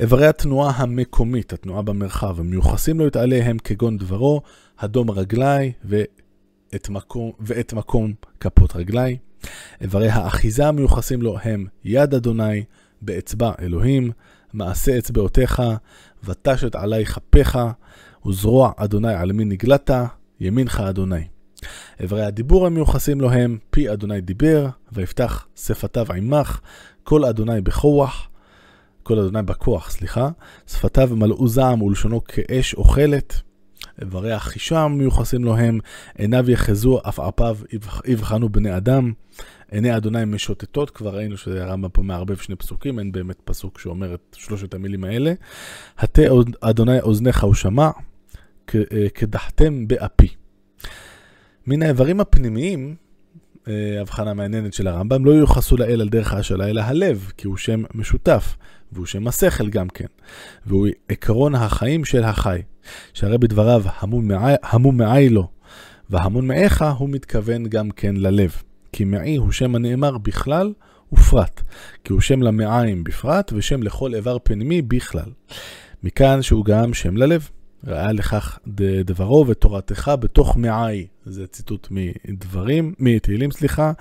איברי 0.00 0.26
התנועה 0.26 0.72
המקומית, 0.76 1.52
התנועה 1.52 1.82
במרחב, 1.82 2.40
המיוחסים 2.40 2.98
לו 2.98 3.06
את 3.06 3.16
עליהם 3.16 3.58
כגון 3.58 3.98
דברו, 3.98 4.42
הדום 4.78 5.10
רגלי 5.10 5.72
ו... 5.84 6.02
את 6.74 6.88
מקום, 6.88 7.32
ואת 7.40 7.72
מקום 7.72 8.12
כפות 8.40 8.76
רגלי. 8.76 9.16
איברי 9.80 10.08
האחיזה 10.08 10.66
המיוחסים 10.66 11.22
לו 11.22 11.38
הם 11.42 11.66
יד 11.84 12.14
אדוני, 12.14 12.64
באצבע 13.02 13.52
אלוהים, 13.60 14.10
מעשה 14.52 14.98
אצבעותיך, 14.98 15.62
ותשת 16.24 16.74
עלי 16.74 17.06
כפיך, 17.06 17.58
וזרוע 18.26 18.72
אדוני 18.76 19.14
על 19.14 19.32
מי 19.32 19.44
נגלת, 19.44 19.90
ימינך 20.40 20.80
אדוני. 20.80 21.24
איברי 22.00 22.24
הדיבור 22.24 22.66
המיוחסים 22.66 23.20
לו 23.20 23.30
הם 23.30 23.58
פי 23.70 23.92
אדוני 23.92 24.20
דיבר, 24.20 24.68
ויפתח 24.92 25.46
שפתיו 25.56 26.06
עמך, 26.12 26.60
כל 27.04 27.24
אדוני 27.24 27.60
בכוח, 27.60 28.28
כל 29.02 29.18
אדוני 29.18 29.42
בכוח, 29.42 29.90
סליחה, 29.90 30.28
שפתיו 30.66 31.10
מלאו 31.12 31.48
זעם 31.48 31.82
ולשונו 31.82 32.24
כאש 32.24 32.74
אוכלת. 32.74 33.42
איברי 34.00 34.32
החישה 34.32 34.88
מיוחסים 34.88 35.44
לו 35.44 35.56
הם, 35.56 35.78
עיניו 36.18 36.50
יחזו, 36.50 37.00
עפעפיו 37.04 37.58
יבחנו 38.06 38.48
בני 38.48 38.76
אדם, 38.76 39.12
עיני 39.70 39.96
אדוני 39.96 40.24
משוטטות, 40.24 40.90
כבר 40.90 41.16
ראינו 41.16 41.36
שהרמב"ם 41.36 41.88
פה 41.88 42.02
מערבב 42.02 42.36
שני 42.36 42.56
פסוקים, 42.56 42.98
אין 42.98 43.12
באמת 43.12 43.40
פסוק 43.44 43.78
שאומר 43.78 44.14
את 44.14 44.36
שלושת 44.38 44.74
המילים 44.74 45.04
האלה. 45.04 45.32
הטה 45.98 46.22
אדוני 46.60 47.00
אוזניך 47.00 47.44
הוא 47.44 47.54
שמע, 47.54 47.90
קדחתם 49.14 49.88
באפי. 49.88 50.28
מן 51.66 51.82
האיברים 51.82 52.20
הפנימיים, 52.20 52.88
אה, 52.88 53.03
הבחנה 54.00 54.34
מעניינת 54.34 54.74
של 54.74 54.88
הרמב"ם, 54.88 55.24
לא 55.24 55.30
יוחסו 55.30 55.76
לאל 55.76 56.00
על 56.00 56.08
דרך 56.08 56.32
ההשאלה, 56.32 56.70
אלא 56.70 56.80
הלב, 56.80 57.32
כי 57.36 57.46
הוא 57.46 57.56
שם 57.56 57.82
משותף, 57.94 58.56
והוא 58.92 59.06
שם 59.06 59.28
השכל 59.28 59.68
גם 59.68 59.88
כן, 59.88 60.06
והוא 60.66 60.86
עקרון 61.08 61.54
החיים 61.54 62.04
של 62.04 62.24
החי, 62.24 62.62
שהרי 63.14 63.38
בדבריו 63.38 63.82
המום 64.62 64.96
מעי 64.96 65.28
לו 65.28 65.48
והמון 66.10 66.46
מעיך, 66.46 66.84
הוא 66.98 67.08
מתכוון 67.08 67.66
גם 67.66 67.90
כן 67.90 68.16
ללב. 68.16 68.62
כי 68.92 69.04
מעי 69.04 69.36
הוא 69.36 69.52
שם 69.52 69.74
הנאמר 69.74 70.18
בכלל 70.18 70.72
ופרט, 71.12 71.60
כי 72.04 72.12
הוא 72.12 72.20
שם 72.20 72.42
למעיים 72.42 73.04
בפרט 73.04 73.52
ושם 73.56 73.82
לכל 73.82 74.14
איבר 74.14 74.36
פנימי 74.42 74.82
בכלל. 74.82 75.30
מכאן 76.02 76.42
שהוא 76.42 76.64
גם 76.64 76.94
שם 76.94 77.16
ללב. 77.16 77.48
ראה 77.86 78.12
לכך 78.12 78.58
דברו 79.04 79.44
ותורתך 79.48 80.12
בתוך 80.20 80.56
מעי. 80.56 81.06
זה 81.24 81.46
ציטוט 81.46 81.88
מדברים, 81.90 82.94
מתהילים, 82.98 83.50
סליחה, 83.50 83.92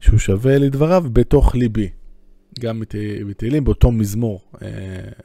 שהוא 0.00 0.18
שווה 0.18 0.58
לדבריו 0.58 1.04
בתוך 1.12 1.54
ליבי. 1.54 1.88
גם 2.60 2.82
בתהילים 3.28 3.64
באותו 3.64 3.92
מזמור, 3.92 4.40
אה, 4.62 4.68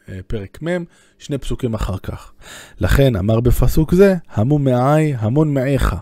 אה, 0.10 0.20
פרק 0.28 0.64
מ', 0.64 0.84
שני 1.20 1.38
פסוקים 1.38 1.74
אחר 1.74 1.98
כך. 1.98 2.34
לכן 2.80 3.16
אמר 3.16 3.40
בפסוק 3.40 3.94
זה, 3.94 4.16
המום 4.30 4.64
מעי, 4.64 5.14
המון 5.18 5.54
מעיך. 5.54 5.96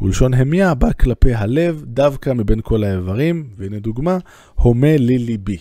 ולשון 0.00 0.34
המיה 0.34 0.74
בא 0.74 0.92
כלפי 0.92 1.34
הלב 1.34 1.84
דווקא 1.86 2.32
מבין 2.32 2.60
כל 2.62 2.84
האיברים, 2.84 3.46
והנה 3.56 3.78
דוגמה, 3.78 4.18
הומה 4.54 4.96
לי 4.96 5.18
ליבי, 5.18 5.58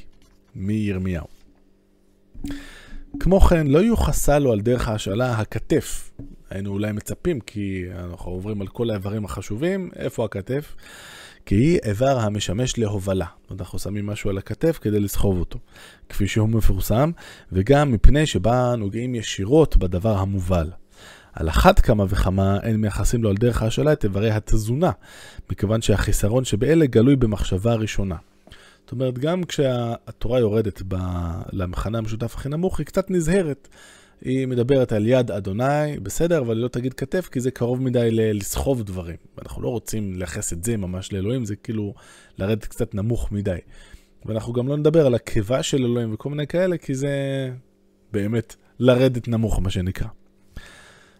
מירמיהו. 0.56 1.26
כמו 3.20 3.40
כן, 3.40 3.68
לא 3.68 3.80
יוחסה 3.80 4.40
לו 4.40 4.52
על 4.52 4.62
דרך 4.62 4.88
ההשאלה 4.88 5.32
הכתף. 5.32 6.12
היינו 6.50 6.72
אולי 6.72 6.92
מצפים, 6.92 7.40
כי 7.40 7.86
אנחנו 8.04 8.32
עוברים 8.32 8.62
על 8.62 8.68
כל 8.68 8.90
האיברים 8.90 9.26
החשובים, 9.26 9.90
איפה 9.96 10.26
הכתף? 10.26 10.76
כי 11.46 11.56
היא 11.56 11.80
איבר 11.84 12.20
המשמש 12.20 12.78
להובלה. 12.78 13.26
אנחנו 13.52 13.80
שמים 13.80 14.06
משהו 14.06 14.30
על 14.30 14.38
הכתף 14.38 14.80
כדי 14.82 15.00
לסחוב 15.00 15.40
אותו, 15.40 15.60
כפי 16.10 16.28
שהוא 16.28 16.50
מפורסם, 16.50 17.12
וגם 17.52 17.92
מפני 17.92 18.26
שבה 18.26 18.76
נוגעים 18.78 19.16
ישירות 19.16 19.78
בדבר 19.78 20.18
המובל. 20.18 20.72
על 21.34 21.50
אחת 21.50 21.80
כמה 21.80 22.06
וכמה 22.10 22.60
אין 22.64 22.76
מייחסים 22.76 23.24
לו 23.24 23.30
על 23.30 23.36
דרך 23.36 23.62
ההשאלה 23.62 23.94
את 23.94 24.04
איברי 24.04 24.32
התזונה, 24.32 24.92
מכיוון 25.52 25.82
שהחיסרון 25.82 26.46
שבאלה 26.46 26.86
גלוי 26.86 27.16
במחשבה 27.16 27.72
הראשונה. 27.72 28.16
אומרת, 28.92 29.20
גם 29.20 29.44
כשהתורה 29.44 30.40
יורדת 30.40 30.82
ב... 30.88 30.96
למחנה 31.52 31.98
המשותף 31.98 32.36
הכי 32.36 32.50
נמוך, 32.50 32.80
היא 32.80 32.86
קצת 32.86 33.12
נזהרת. 33.12 33.68
היא 34.22 34.48
מדברת 34.48 34.92
על 34.92 35.08
יד 35.08 35.32
אדוני, 35.32 36.00
בסדר, 36.04 36.40
אבל 36.40 36.56
היא 36.56 36.64
לא 36.64 36.68
תגיד 36.68 36.94
כתף, 36.94 37.30
כי 37.32 37.40
זה 37.40 37.52
קרוב 37.52 37.82
מדי 37.82 38.12
ל- 38.12 38.38
לסחוב 38.38 38.84
דברים. 38.84 39.16
אנחנו 39.42 39.62
לא 39.62 39.70
רוצים 39.70 40.16
לייחס 40.16 40.54
את 40.54 40.64
זה 40.64 40.78
ממש 40.78 41.14
לאלוהים, 41.14 41.46
זה 41.46 41.56
כאילו 41.56 41.94
לרדת 42.38 42.66
קצת 42.66 42.96
נמוך 42.96 43.32
מדי. 43.32 43.58
ואנחנו 44.26 44.54
גם 44.54 44.68
לא 44.68 44.78
נדבר 44.78 45.06
על 45.06 45.16
הקיבה 45.16 45.64
של 45.64 45.86
אלוהים 45.86 46.14
וכל 46.14 46.30
מיני 46.30 46.48
כאלה, 46.48 46.78
כי 46.78 46.96
זה 46.96 47.10
באמת 48.12 48.56
לרדת 48.80 49.28
נמוך, 49.28 49.60
מה 49.60 49.70
שנקרא. 49.70 50.08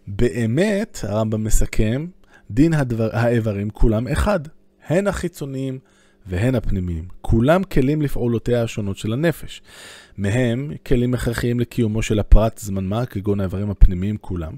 באמת, 0.08 1.00
הרמב"ם 1.04 1.44
מסכם, 1.44 2.08
דין 2.52 2.74
הדבר, 2.74 3.10
האיברים 3.12 3.70
כולם 3.70 4.08
אחד, 4.08 4.40
הן 4.88 5.08
החיצוניים 5.08 5.80
והן 6.26 6.56
הפנימיים. 6.56 7.08
כולם 7.22 7.64
כלים 7.64 8.02
לפעולותיה 8.02 8.64
השונות 8.64 8.98
של 8.98 9.14
הנפש. 9.14 9.62
מהם 10.18 10.72
כלים 10.88 11.14
הכרחיים 11.14 11.60
לקיומו 11.60 12.02
של 12.02 12.20
הפרט 12.20 12.58
זמן 12.58 12.86
מה, 12.86 13.06
כגון 13.06 13.40
האיברים 13.40 13.70
הפנימיים 13.70 14.18
כולם. 14.18 14.54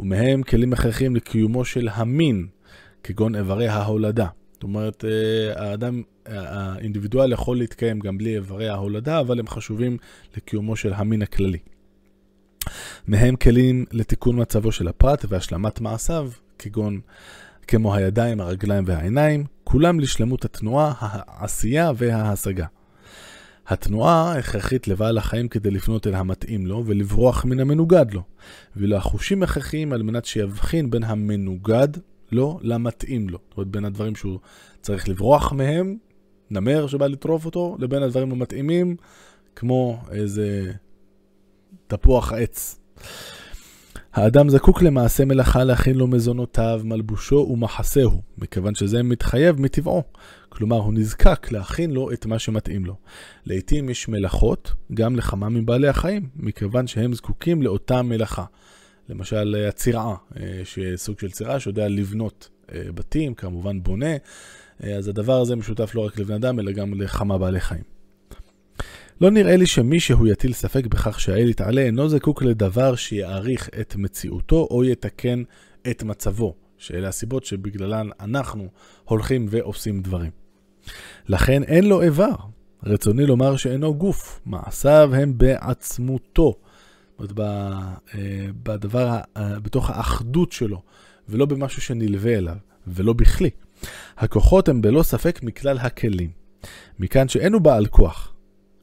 ומהם 0.00 0.42
כלים 0.42 0.72
הכרחיים 0.72 1.16
לקיומו 1.16 1.64
של 1.64 1.88
המין, 1.92 2.46
כגון 3.04 3.36
איברי 3.36 3.68
ההולדה. 3.68 4.26
זאת 4.52 4.62
אומרת, 4.62 5.04
אה, 5.04 5.68
האדם, 5.70 6.02
האינדיבידואל 6.26 7.32
יכול 7.32 7.58
להתקיים 7.58 8.00
גם 8.00 8.18
בלי 8.18 8.34
איברי 8.34 8.68
ההולדה, 8.68 9.20
אבל 9.20 9.38
הם 9.40 9.46
חשובים 9.46 9.96
לקיומו 10.36 10.76
של 10.76 10.92
המין 10.92 11.22
הכללי. 11.22 11.58
מהם 13.08 13.36
כלים 13.36 13.84
לתיקון 13.92 14.40
מצבו 14.40 14.72
של 14.72 14.88
הפרט 14.88 15.24
והשלמת 15.28 15.80
מעשיו, 15.80 16.30
כגון 16.58 17.00
כמו 17.70 17.94
הידיים, 17.94 18.40
הרגליים 18.40 18.84
והעיניים, 18.86 19.44
כולם 19.64 20.00
לשלמות 20.00 20.44
התנועה, 20.44 20.92
העשייה 20.98 21.92
וההשגה. 21.96 22.66
התנועה 23.66 24.38
הכרחית 24.38 24.88
לבעל 24.88 25.18
החיים 25.18 25.48
כדי 25.48 25.70
לפנות 25.70 26.06
אל 26.06 26.14
המתאים 26.14 26.66
לו 26.66 26.82
ולברוח 26.86 27.44
מן 27.44 27.60
המנוגד 27.60 28.06
לו, 28.12 28.22
ואילו 28.76 28.96
החושים 28.96 29.42
הכרחיים 29.42 29.92
על 29.92 30.02
מנת 30.02 30.24
שיבחין 30.24 30.90
בין 30.90 31.04
המנוגד 31.04 31.88
לו 32.32 32.58
למתאים 32.62 33.28
לו. 33.28 33.38
זאת 33.48 33.56
אומרת, 33.56 33.68
בין 33.68 33.84
הדברים 33.84 34.14
שהוא 34.14 34.38
צריך 34.80 35.08
לברוח 35.08 35.52
מהם, 35.52 35.96
נמר 36.50 36.86
שבא 36.86 37.06
לטרוף 37.06 37.44
אותו, 37.44 37.76
לבין 37.78 38.02
הדברים 38.02 38.32
המתאימים, 38.32 38.96
כמו 39.56 40.02
איזה 40.10 40.72
תפוח 41.86 42.32
עץ. 42.32 42.80
האדם 44.12 44.48
זקוק 44.48 44.82
למעשה 44.82 45.24
מלאכה 45.24 45.64
להכין 45.64 45.96
לו 45.96 46.06
מזונותיו, 46.06 46.80
מלבושו 46.84 47.48
ומחסהו, 47.50 48.22
מכיוון 48.38 48.74
שזה 48.74 49.02
מתחייב 49.02 49.60
מטבעו. 49.60 50.02
כלומר, 50.48 50.76
הוא 50.76 50.92
נזקק 50.92 51.52
להכין 51.52 51.90
לו 51.90 52.12
את 52.12 52.26
מה 52.26 52.38
שמתאים 52.38 52.84
לו. 52.84 52.96
לעתים 53.46 53.90
יש 53.90 54.08
מלאכות 54.08 54.72
גם 54.94 55.16
לכמה 55.16 55.48
מבעלי 55.48 55.88
החיים, 55.88 56.28
מכיוון 56.36 56.86
שהם 56.86 57.14
זקוקים 57.14 57.62
לאותה 57.62 58.02
מלאכה. 58.02 58.44
למשל, 59.08 59.66
הצירעה, 59.68 60.14
אה, 60.36 60.62
סוג 60.96 61.18
של 61.18 61.30
צירעה 61.30 61.60
שיודע 61.60 61.88
לבנות 61.88 62.48
אה, 62.72 62.82
בתים, 62.94 63.34
כמובן 63.34 63.82
בונה, 63.82 64.16
אה, 64.84 64.96
אז 64.96 65.08
הדבר 65.08 65.40
הזה 65.40 65.56
משותף 65.56 65.94
לא 65.94 66.06
רק 66.06 66.18
לבן 66.18 66.34
אדם, 66.34 66.60
אלא 66.60 66.72
גם 66.72 67.00
לכמה 67.00 67.38
בעלי 67.38 67.60
חיים. 67.60 67.99
לא 69.20 69.30
נראה 69.30 69.56
לי 69.56 69.66
שמישהו 69.66 70.26
יטיל 70.26 70.52
ספק 70.52 70.86
בכך 70.86 71.20
שהאל 71.20 71.48
יתעלה 71.48 71.80
אינו 71.80 72.08
זקוק 72.08 72.42
לדבר 72.42 72.94
שיעריך 72.94 73.68
את 73.80 73.96
מציאותו 73.96 74.68
או 74.70 74.84
יתקן 74.84 75.42
את 75.90 76.02
מצבו, 76.02 76.54
שאלה 76.78 77.08
הסיבות 77.08 77.44
שבגללן 77.44 78.08
אנחנו 78.20 78.68
הולכים 79.04 79.46
ועושים 79.50 80.02
דברים. 80.02 80.30
לכן 81.28 81.62
אין 81.62 81.88
לו 81.88 82.02
איבר. 82.02 82.34
רצוני 82.82 83.26
לומר 83.26 83.56
שאינו 83.56 83.94
גוף, 83.94 84.40
מעשיו 84.46 85.10
הם 85.14 85.38
בעצמותו. 85.38 86.54
זאת 87.18 87.40
אה, 87.40 88.46
בדבר, 88.62 89.18
בתוך 89.38 89.90
האחדות 89.90 90.52
שלו, 90.52 90.82
ולא 91.28 91.46
במשהו 91.46 91.82
שנלווה 91.82 92.34
אליו, 92.34 92.56
ולא 92.86 93.12
בכלי. 93.12 93.50
הכוחות 94.16 94.68
הם 94.68 94.82
בלא 94.82 95.02
ספק 95.02 95.40
מכלל 95.42 95.78
הכלים. 95.78 96.30
מכאן 96.98 97.28
שאין 97.28 97.52
הוא 97.52 97.60
בעל 97.60 97.86
כוח, 97.86 98.32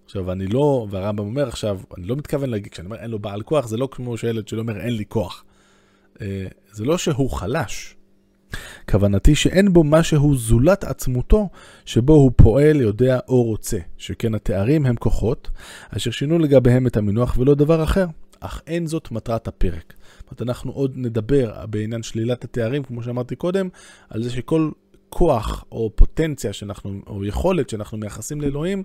עכשיו, 0.07 0.31
אני 0.31 0.47
לא, 0.47 0.87
והרמב"ם 0.89 1.25
אומר 1.25 1.47
עכשיו, 1.47 1.79
אני 1.97 2.07
לא 2.07 2.15
מתכוון 2.15 2.49
להגיד, 2.49 2.71
כשאני 2.71 2.85
אומר 2.85 2.97
אין 2.97 3.11
לו 3.11 3.19
בעל 3.19 3.41
כוח, 3.41 3.67
זה 3.67 3.77
לא 3.77 3.89
כמו 3.91 4.17
שילד 4.17 4.47
שלא 4.47 4.61
אומר 4.61 4.79
אין 4.79 4.93
לי 4.97 5.05
כוח. 5.07 5.43
אה, 6.21 6.47
זה 6.71 6.85
לא 6.85 6.97
שהוא 6.97 7.31
חלש. 7.31 7.95
כוונתי 8.89 9.35
שאין 9.35 9.73
בו 9.73 9.83
משהו 9.83 10.35
זולת 10.35 10.83
עצמותו, 10.83 11.49
שבו 11.85 12.13
הוא 12.13 12.31
פועל, 12.35 12.81
יודע 12.81 13.19
או 13.27 13.43
רוצה, 13.43 13.77
שכן 13.97 14.35
התארים 14.35 14.85
הם 14.85 14.95
כוחות, 14.95 15.49
אשר 15.89 16.11
שינו 16.11 16.39
לגביהם 16.39 16.87
את 16.87 16.97
המינוח 16.97 17.37
ולא 17.37 17.55
דבר 17.55 17.83
אחר. 17.83 18.05
אך 18.39 18.61
אין 18.67 18.87
זאת 18.87 19.11
מטרת 19.11 19.47
הפרק. 19.47 19.93
זאת 20.17 20.29
אומרת, 20.29 20.41
אנחנו 20.41 20.71
עוד 20.71 20.91
נדבר 20.95 21.65
בעניין 21.69 22.03
שלילת 22.03 22.43
התארים, 22.43 22.83
כמו 22.83 23.03
שאמרתי 23.03 23.35
קודם, 23.35 23.69
על 24.09 24.23
זה 24.23 24.29
שכל 24.29 24.71
כוח 25.09 25.65
או 25.71 25.91
פוטנציה 25.95 26.53
שאנחנו, 26.53 27.01
או 27.07 27.25
יכולת 27.25 27.69
שאנחנו 27.69 27.97
מייחסים 27.97 28.41
לאלוהים, 28.41 28.83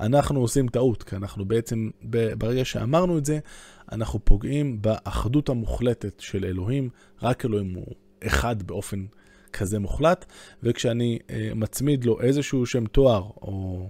אנחנו 0.00 0.40
עושים 0.40 0.68
טעות, 0.68 1.02
כי 1.02 1.16
אנחנו 1.16 1.44
בעצם, 1.44 1.90
ברגע 2.38 2.64
שאמרנו 2.64 3.18
את 3.18 3.24
זה, 3.24 3.38
אנחנו 3.92 4.24
פוגעים 4.24 4.82
באחדות 4.82 5.48
המוחלטת 5.48 6.20
של 6.20 6.44
אלוהים, 6.44 6.88
רק 7.22 7.44
אלוהים 7.44 7.74
הוא 7.74 7.94
אחד 8.26 8.62
באופן 8.62 9.04
כזה 9.52 9.78
מוחלט, 9.78 10.24
וכשאני 10.62 11.18
אה, 11.30 11.50
מצמיד 11.54 12.04
לו 12.04 12.20
איזשהו 12.20 12.66
שם 12.66 12.86
תואר, 12.86 13.22
או 13.42 13.88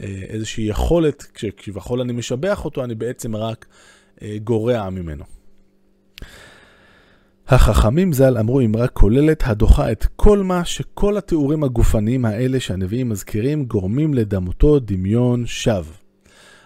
אה, 0.00 0.06
איזושהי 0.28 0.64
יכולת, 0.64 1.22
כשכביכול 1.22 2.00
אני 2.00 2.12
משבח 2.12 2.64
אותו, 2.64 2.84
אני 2.84 2.94
בעצם 2.94 3.36
רק 3.36 3.66
אה, 4.22 4.36
גורע 4.44 4.90
ממנו. 4.90 5.24
החכמים 7.48 8.12
ז"ל 8.12 8.38
אמרו 8.38 8.60
אמרה 8.60 8.88
כוללת 8.88 9.42
הדוחה 9.46 9.92
את 9.92 10.06
כל 10.16 10.38
מה 10.38 10.64
שכל 10.64 11.16
התיאורים 11.16 11.64
הגופניים 11.64 12.24
האלה 12.24 12.60
שהנביאים 12.60 13.08
מזכירים 13.08 13.64
גורמים 13.64 14.14
לדמותו 14.14 14.78
דמיון 14.78 15.46
שווא. 15.46 15.94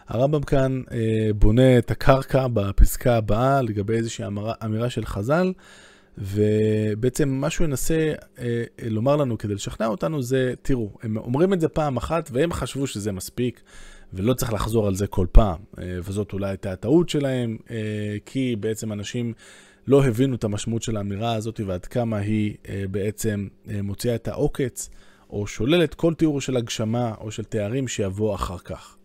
הרמב"ם 0.08 0.42
כאן 0.42 0.82
אה, 0.92 1.30
בונה 1.34 1.78
את 1.78 1.90
הקרקע 1.90 2.46
בפסקה 2.52 3.16
הבאה 3.16 3.62
לגבי 3.62 3.94
איזושהי 3.94 4.26
אמירה, 4.26 4.54
אמירה 4.64 4.90
של 4.90 5.04
חז"ל, 5.04 5.52
ובעצם 6.18 7.28
מה 7.28 7.50
שהוא 7.50 7.64
ינסה 7.64 8.12
אה, 8.38 8.64
לומר 8.82 9.16
לנו 9.16 9.38
כדי 9.38 9.54
לשכנע 9.54 9.86
אותנו 9.86 10.22
זה, 10.22 10.54
תראו, 10.62 10.90
הם 11.02 11.16
אומרים 11.16 11.52
את 11.52 11.60
זה 11.60 11.68
פעם 11.68 11.96
אחת 11.96 12.28
והם 12.32 12.52
חשבו 12.52 12.86
שזה 12.86 13.12
מספיק. 13.12 13.60
ולא 14.12 14.34
צריך 14.34 14.52
לחזור 14.52 14.86
על 14.86 14.94
זה 14.94 15.06
כל 15.06 15.26
פעם, 15.32 15.58
אה, 15.78 15.98
וזאת 16.04 16.32
אולי 16.32 16.48
הייתה 16.48 16.72
הטעות 16.72 17.08
שלהם, 17.08 17.56
אה, 17.70 17.76
כי 18.26 18.56
בעצם 18.60 18.92
אנשים 18.92 19.32
לא 19.86 20.04
הבינו 20.04 20.34
את 20.34 20.44
המשמעות 20.44 20.82
של 20.82 20.96
האמירה 20.96 21.34
הזאת 21.34 21.60
ועד 21.66 21.86
כמה 21.86 22.16
היא 22.16 22.54
אה, 22.68 22.84
בעצם 22.90 23.48
אה, 23.70 23.82
מוציאה 23.82 24.14
את 24.14 24.28
העוקץ, 24.28 24.90
או 25.30 25.46
שוללת 25.46 25.94
כל 25.94 26.14
תיאור 26.14 26.40
של 26.40 26.56
הגשמה 26.56 27.14
או 27.20 27.30
של 27.30 27.44
תארים 27.44 27.88
שיבוא 27.88 28.34
אחר 28.34 28.58
כך. 28.58 28.96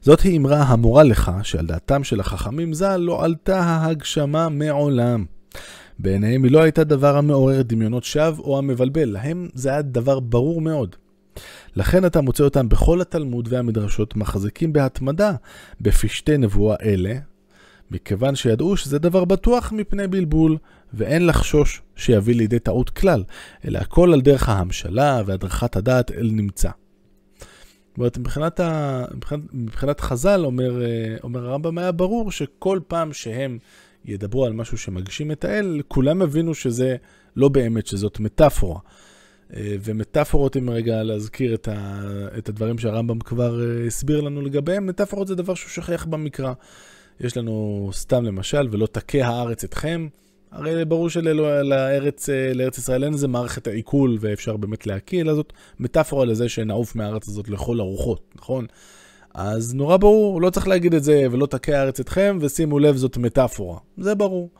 זאת 0.00 0.20
היא 0.20 0.38
אמרה 0.38 0.62
המורה 0.62 1.02
לך 1.02 1.32
שעל 1.42 1.66
דעתם 1.66 2.04
של 2.04 2.20
החכמים 2.20 2.74
ז"ל 2.74 2.96
לא 2.96 3.24
עלתה 3.24 3.60
ההגשמה 3.60 4.48
מעולם. 4.48 5.24
בעיניהם 5.98 6.44
היא 6.44 6.52
לא 6.52 6.62
הייתה 6.62 6.84
דבר 6.84 7.16
המעורר 7.16 7.62
דמיונות 7.62 8.04
שווא 8.04 8.44
או 8.44 8.58
המבלבל, 8.58 9.08
להם 9.08 9.48
זה 9.54 9.70
היה 9.70 9.82
דבר 9.82 10.20
ברור 10.20 10.60
מאוד. 10.60 10.96
לכן 11.76 12.06
אתה 12.06 12.20
מוצא 12.20 12.44
אותם 12.44 12.68
בכל 12.68 13.00
התלמוד 13.00 13.48
והמדרשות 13.50 14.16
מחזיקים 14.16 14.72
בהתמדה 14.72 15.32
בפשטי 15.80 16.38
נבואה 16.38 16.76
אלה, 16.82 17.14
מכיוון 17.92 18.34
שידעו 18.34 18.76
שזה 18.76 18.98
דבר 18.98 19.24
בטוח 19.24 19.72
מפני 19.72 20.08
בלבול, 20.08 20.56
ואין 20.94 21.26
לחשוש 21.26 21.82
שיביא 21.96 22.34
לידי 22.34 22.58
טעות 22.58 22.90
כלל, 22.90 23.24
אלא 23.64 23.78
הכל 23.78 24.12
על 24.12 24.20
דרך 24.20 24.48
ההמשלה 24.48 25.22
והדרכת 25.26 25.76
הדעת 25.76 26.10
אל 26.10 26.30
נמצא. 26.32 26.70
זאת 27.88 27.98
אומרת, 27.98 28.18
מבחינת, 28.18 28.60
ה... 28.60 29.04
מבחינת, 29.14 29.40
מבחינת 29.52 30.00
חז"ל, 30.00 30.44
אומר, 30.44 30.82
אה, 30.82 31.16
אומר 31.22 31.48
הרמב"ם, 31.48 31.78
היה 31.78 31.92
ברור 31.92 32.30
שכל 32.30 32.80
פעם 32.88 33.12
שהם 33.12 33.58
ידברו 34.04 34.44
על 34.44 34.52
משהו 34.52 34.78
שמגשים 34.78 35.32
את 35.32 35.44
האל, 35.44 35.82
כולם 35.88 36.22
הבינו 36.22 36.54
שזה 36.54 36.96
לא 37.36 37.48
באמת, 37.48 37.86
שזאת 37.86 38.20
מטאפורה. 38.20 38.78
אה, 39.56 39.76
ומטאפורות, 39.84 40.56
אם 40.56 40.70
רגע 40.70 41.02
להזכיר 41.02 41.54
את, 41.54 41.68
ה, 41.68 42.02
את 42.38 42.48
הדברים 42.48 42.78
שהרמב"ם 42.78 43.18
כבר 43.18 43.60
אה, 43.62 43.86
הסביר 43.86 44.20
לנו 44.20 44.40
לגביהם, 44.42 44.86
מטאפורות 44.86 45.28
זה 45.28 45.34
דבר 45.34 45.54
שהוא 45.54 45.70
שכיח 45.70 46.04
במקרא. 46.04 46.52
יש 47.20 47.36
לנו 47.36 47.90
סתם 47.92 48.24
למשל, 48.24 48.68
ולא 48.70 48.86
תכה 48.86 49.18
הארץ 49.18 49.64
אתכם. 49.64 50.08
הרי 50.52 50.84
ברור 50.84 51.10
שלארץ 51.10 52.28
לארץ 52.54 52.78
ישראל 52.78 53.04
אין 53.04 53.12
איזה 53.12 53.28
מערכת 53.28 53.66
העיכול 53.66 54.18
ואפשר 54.20 54.56
באמת 54.56 54.86
להקיא, 54.86 55.20
אלא 55.20 55.34
זאת 55.34 55.52
מטאפורה 55.80 56.24
לזה 56.24 56.48
שנעוף 56.48 56.96
מהארץ 56.96 57.28
הזאת 57.28 57.48
לכל 57.48 57.80
הרוחות, 57.80 58.34
נכון? 58.36 58.66
אז 59.34 59.74
נורא 59.74 59.96
ברור, 59.96 60.42
לא 60.42 60.50
צריך 60.50 60.68
להגיד 60.68 60.94
את 60.94 61.04
זה, 61.04 61.26
ולא 61.30 61.46
תכה 61.46 61.72
הארץ 61.72 62.00
אתכם, 62.00 62.38
ושימו 62.40 62.78
לב, 62.78 62.96
זאת 62.96 63.16
מטאפורה. 63.16 63.78
זה 63.98 64.14
ברור. 64.14 64.50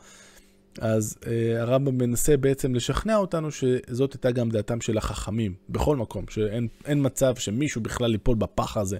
אז 0.79 1.17
אה, 1.27 1.61
הרמב"ם 1.61 1.97
מנסה 1.97 2.37
בעצם 2.37 2.75
לשכנע 2.75 3.17
אותנו 3.17 3.49
שזאת 3.51 4.13
הייתה 4.13 4.31
גם 4.31 4.49
דעתם 4.49 4.81
של 4.81 4.97
החכמים, 4.97 5.53
בכל 5.69 5.95
מקום, 5.95 6.25
שאין 6.29 6.67
מצב 6.95 7.35
שמישהו 7.35 7.81
בכלל 7.81 8.11
ייפול 8.11 8.35
בפח 8.35 8.77
הזה 8.77 8.97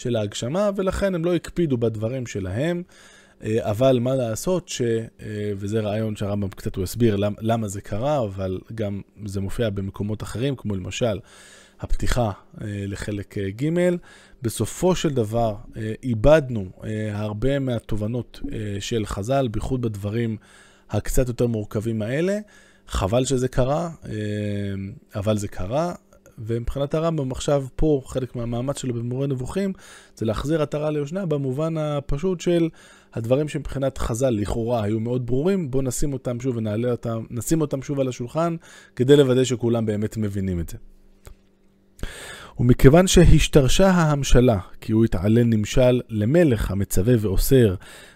של 0.00 0.16
ההגשמה, 0.16 0.70
ולכן 0.76 1.14
הם 1.14 1.24
לא 1.24 1.34
הקפידו 1.34 1.78
בדברים 1.78 2.26
שלהם. 2.26 2.82
אה, 3.44 3.70
אבל 3.70 3.98
מה 4.00 4.14
לעשות, 4.14 4.68
ש, 4.68 4.82
אה, 4.82 5.52
וזה 5.56 5.80
רעיון 5.80 6.16
שהרמב"ם 6.16 6.48
קצת 6.48 6.76
הוא 6.76 6.84
הסביר 6.84 7.16
למ, 7.16 7.34
למה 7.40 7.68
זה 7.68 7.80
קרה, 7.80 8.24
אבל 8.24 8.58
גם 8.74 9.00
זה 9.26 9.40
מופיע 9.40 9.70
במקומות 9.70 10.22
אחרים, 10.22 10.56
כמו 10.56 10.76
למשל 10.76 11.18
הפתיחה 11.80 12.30
אה, 12.60 12.66
לחלק 12.86 13.38
ג', 13.38 13.70
בסופו 14.42 14.94
של 14.94 15.10
דבר 15.10 15.54
איבדנו 16.02 16.70
הרבה 17.12 17.58
מהתובנות 17.58 18.40
של 18.80 19.06
חז"ל, 19.06 19.48
בייחוד 19.48 19.80
בדברים 19.80 20.36
הקצת 20.90 21.28
יותר 21.28 21.46
מורכבים 21.46 22.02
האלה. 22.02 22.38
חבל 22.86 23.24
שזה 23.24 23.48
קרה, 23.48 23.90
אבל 25.14 25.38
זה 25.38 25.48
קרה. 25.48 25.94
ומבחינת 26.46 26.94
הרמב"ם 26.94 27.32
עכשיו 27.32 27.66
פה, 27.76 28.02
חלק 28.06 28.36
מהמאמץ 28.36 28.78
שלו 28.78 28.94
במורה 28.94 29.26
נבוכים, 29.26 29.72
זה 30.16 30.26
להחזיר 30.26 30.62
עטרה 30.62 30.90
ליושנה 30.90 31.26
במובן 31.26 31.76
הפשוט 31.78 32.40
של 32.40 32.68
הדברים 33.14 33.48
שמבחינת 33.48 33.98
חז"ל 33.98 34.30
לכאורה 34.30 34.82
היו 34.82 35.00
מאוד 35.00 35.26
ברורים, 35.26 35.70
בואו 35.70 35.82
נשים 35.82 36.12
אותם 36.12 36.40
שוב 36.40 36.56
ונעלה 36.56 36.90
אותם, 36.90 37.24
נשים 37.30 37.60
אותם 37.60 37.82
שוב 37.82 38.00
על 38.00 38.08
השולחן, 38.08 38.56
כדי 38.96 39.16
לוודא 39.16 39.44
שכולם 39.44 39.86
באמת 39.86 40.16
מבינים 40.16 40.60
את 40.60 40.68
זה. 40.68 40.76
ומכיוון 42.58 43.06
שהשתרשה 43.06 43.90
ההמשלה, 43.90 44.58
כי 44.80 44.92
הוא 44.92 45.04
התעלה 45.04 45.44
נמשל 45.44 46.00
למלך 46.08 46.70
המצווה 46.70 47.14
ואוסר, 47.20 47.74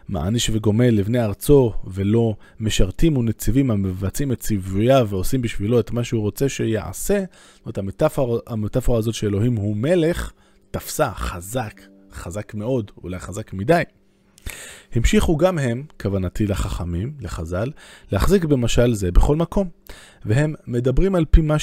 מעניש 0.08 0.50
וגומל 0.52 0.90
לבני 0.90 1.24
ארצו, 1.24 1.72
ולא 1.84 2.34
משרתים 2.60 3.16
ונציבים 3.16 3.70
המבצעים 3.70 4.32
את 4.32 4.40
ציווייו 4.40 5.06
ועושים 5.10 5.42
בשבילו 5.42 5.80
את 5.80 5.90
מה 5.90 6.04
שהוא 6.04 6.22
רוצה 6.22 6.48
שיעשה, 6.48 7.24
זאת 7.54 7.64
אומרת, 7.66 7.78
המטאפורה, 7.78 8.40
המטאפורה 8.46 8.98
הזאת 8.98 9.14
שאלוהים 9.14 9.56
הוא 9.56 9.76
מלך, 9.76 10.32
תפסה 10.70 11.10
חזק, 11.10 11.80
חזק 12.12 12.54
מאוד, 12.54 12.90
אולי 13.02 13.18
חזק 13.18 13.52
מדי. 13.52 13.82
המשיכו 14.94 15.36
גם 15.36 15.58
הם, 15.58 15.84
כוונתי 16.02 16.46
לחכמים, 16.46 17.12
לחז"ל, 17.20 17.70
להחזיק 18.12 18.44
במשל 18.44 18.94
זה 18.94 19.12
בכל 19.12 19.36
מקום. 19.36 19.68
והם 20.24 20.54
מדברים 20.66 21.14
על 21.14 21.24
פי 21.30 21.40
מה 21.40 21.56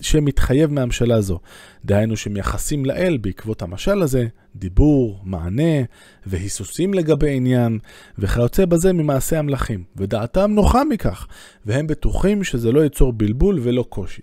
שמתחייב 0.00 0.72
מהמשלה 0.72 1.20
זו. 1.20 1.40
דהיינו 1.84 2.16
שמייחסים 2.16 2.84
לאל 2.84 3.18
בעקבות 3.20 3.62
המשל 3.62 4.02
הזה, 4.02 4.26
דיבור, 4.56 5.20
מענה 5.24 5.82
והיסוסים 6.26 6.94
לגבי 6.94 7.36
עניין, 7.36 7.78
וכיוצא 8.18 8.64
בזה 8.64 8.92
ממעשה 8.92 9.38
המלכים. 9.38 9.84
ודעתם 9.96 10.50
נוחה 10.50 10.84
מכך, 10.84 11.26
והם 11.66 11.86
בטוחים 11.86 12.44
שזה 12.44 12.72
לא 12.72 12.80
ייצור 12.80 13.12
בלבול 13.12 13.58
ולא 13.62 13.84
קושי. 13.88 14.22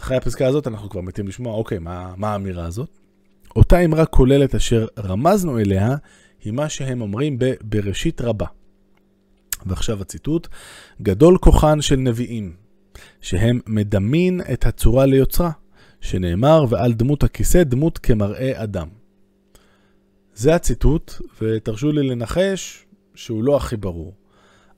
אחרי 0.00 0.16
הפסקה 0.16 0.46
הזאת 0.46 0.66
אנחנו 0.66 0.90
כבר 0.90 1.00
מתים 1.00 1.28
לשמוע, 1.28 1.54
אוקיי, 1.54 1.78
מה, 1.78 2.14
מה 2.16 2.32
האמירה 2.32 2.66
הזאת? 2.66 2.88
אותה 3.56 3.78
אמרה 3.78 4.06
כוללת 4.06 4.54
אשר 4.54 4.86
רמזנו 4.98 5.58
אליה, 5.58 5.96
היא 6.44 6.52
מה 6.52 6.68
שהם 6.68 7.00
אומרים 7.00 7.36
בבראשית 7.38 8.20
רבה. 8.20 8.46
ועכשיו 9.66 10.00
הציטוט, 10.00 10.48
גדול 11.02 11.38
כוחן 11.38 11.80
של 11.80 11.96
נביאים, 11.96 12.56
שהם 13.20 13.60
מדמין 13.66 14.40
את 14.52 14.66
הצורה 14.66 15.06
ליוצרה, 15.06 15.50
שנאמר, 16.00 16.64
ועל 16.68 16.92
דמות 16.92 17.22
הכיסא 17.22 17.62
דמות 17.62 17.98
כמראה 17.98 18.62
אדם. 18.62 18.88
זה 20.34 20.54
הציטוט, 20.54 21.12
ותרשו 21.42 21.92
לי 21.92 22.08
לנחש 22.08 22.86
שהוא 23.14 23.44
לא 23.44 23.56
הכי 23.56 23.76
ברור. 23.76 24.14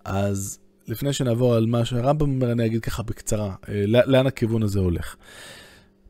אז 0.04 0.58
לפני 0.88 1.12
שנעבור 1.12 1.54
על 1.54 1.66
מה 1.66 1.84
שהרמב"ם 1.84 2.30
אומר, 2.30 2.52
אני 2.52 2.66
אגיד 2.66 2.82
ככה 2.82 3.02
בקצרה, 3.02 3.54
אה, 3.68 3.84
לאן 3.86 4.26
הכיוון 4.26 4.62
הזה 4.62 4.80
הולך. 4.80 5.16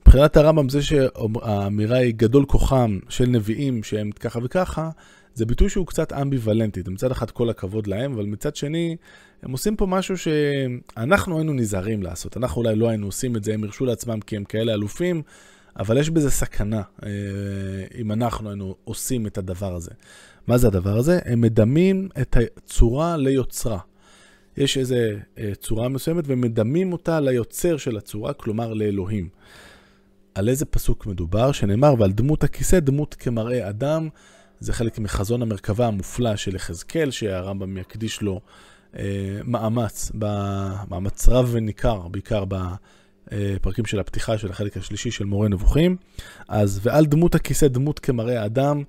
מבחינת 0.00 0.36
הרמב"ם 0.36 0.68
זה 0.68 0.82
שהאמירה 0.82 1.96
היא 1.96 2.14
גדול 2.16 2.44
כוחם 2.46 2.98
של 3.08 3.26
נביאים 3.26 3.82
שהם 3.82 4.10
ככה 4.10 4.38
וככה, 4.42 4.90
זה 5.36 5.46
ביטוי 5.46 5.68
שהוא 5.68 5.86
קצת 5.86 6.12
אמביוולנטי. 6.12 6.82
מצד 6.86 7.10
אחד 7.10 7.30
כל 7.30 7.50
הכבוד 7.50 7.86
להם, 7.86 8.12
אבל 8.12 8.24
מצד 8.24 8.56
שני, 8.56 8.96
הם 9.42 9.52
עושים 9.52 9.76
פה 9.76 9.86
משהו 9.86 10.14
שאנחנו 10.18 11.36
היינו 11.38 11.52
נזהרים 11.52 12.02
לעשות. 12.02 12.36
אנחנו 12.36 12.62
אולי 12.62 12.76
לא 12.76 12.88
היינו 12.88 13.06
עושים 13.06 13.36
את 13.36 13.44
זה, 13.44 13.54
הם 13.54 13.64
הרשו 13.64 13.86
לעצמם 13.86 14.20
כי 14.20 14.36
הם 14.36 14.44
כאלה 14.44 14.74
אלופים, 14.74 15.22
אבל 15.78 15.98
יש 15.98 16.10
בזה 16.10 16.30
סכנה 16.30 16.82
אה, 17.02 17.10
אם 17.98 18.12
אנחנו 18.12 18.48
היינו 18.48 18.74
עושים 18.84 19.26
את 19.26 19.38
הדבר 19.38 19.74
הזה. 19.74 19.90
מה 20.46 20.58
זה 20.58 20.66
הדבר 20.66 20.96
הזה? 20.96 21.18
הם 21.24 21.40
מדמים 21.40 22.08
את 22.20 22.36
הצורה 22.36 23.16
ליוצרה. 23.16 23.78
יש 24.56 24.78
איזו 24.78 24.96
אה, 25.38 25.52
צורה 25.60 25.88
מסוימת 25.88 26.24
ומדמים 26.26 26.92
אותה 26.92 27.20
ליוצר 27.20 27.76
של 27.76 27.96
הצורה, 27.96 28.32
כלומר 28.32 28.74
לאלוהים. 28.74 29.28
על 30.34 30.48
איזה 30.48 30.64
פסוק 30.64 31.06
מדובר? 31.06 31.52
שנאמר, 31.52 31.94
ועל 31.98 32.12
דמות 32.12 32.44
הכיסא 32.44 32.80
דמות 32.80 33.14
כמראה 33.14 33.68
אדם. 33.68 34.08
זה 34.60 34.72
חלק 34.72 34.98
מחזון 34.98 35.42
המרכבה 35.42 35.86
המופלא 35.86 36.36
של 36.36 36.54
יחזקאל, 36.54 37.10
שהרמב"ם 37.10 37.78
יקדיש 37.78 38.22
לו 38.22 38.40
אה, 38.98 39.02
מאמץ, 39.44 40.12
מאמץ 40.88 41.28
רב 41.28 41.48
וניכר, 41.52 42.08
בעיקר 42.08 42.44
בפרקים 42.44 43.86
של 43.86 44.00
הפתיחה 44.00 44.38
של 44.38 44.50
החלק 44.50 44.76
השלישי 44.76 45.10
של 45.10 45.24
מורה 45.24 45.48
נבוכים. 45.48 45.96
אז 46.48 46.80
ועל 46.82 47.06
דמות 47.06 47.34
הכיסא 47.34 47.68
דמות 47.68 47.98
כמראה 47.98 48.44
אדם, 48.44 48.82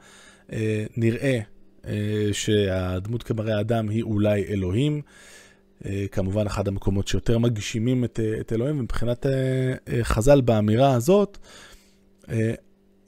אה, 0.51 0.85
נראה 0.97 1.39
אה, 1.87 2.29
שהדמות 2.31 3.23
כמראה 3.23 3.59
אדם 3.59 3.89
היא 3.89 4.03
אולי 4.03 4.43
אלוהים. 4.43 5.01
אה, 5.85 6.05
כמובן 6.11 6.45
אחד 6.45 6.67
המקומות 6.67 7.07
שיותר 7.07 7.37
מגשימים 7.37 8.03
את, 8.03 8.19
אה, 8.23 8.39
את 8.39 8.53
אלוהים, 8.53 8.79
ומבחינת 8.79 9.25
אה, 9.25 10.03
חז"ל 10.03 10.41
באמירה 10.41 10.93
הזאת, 10.93 11.37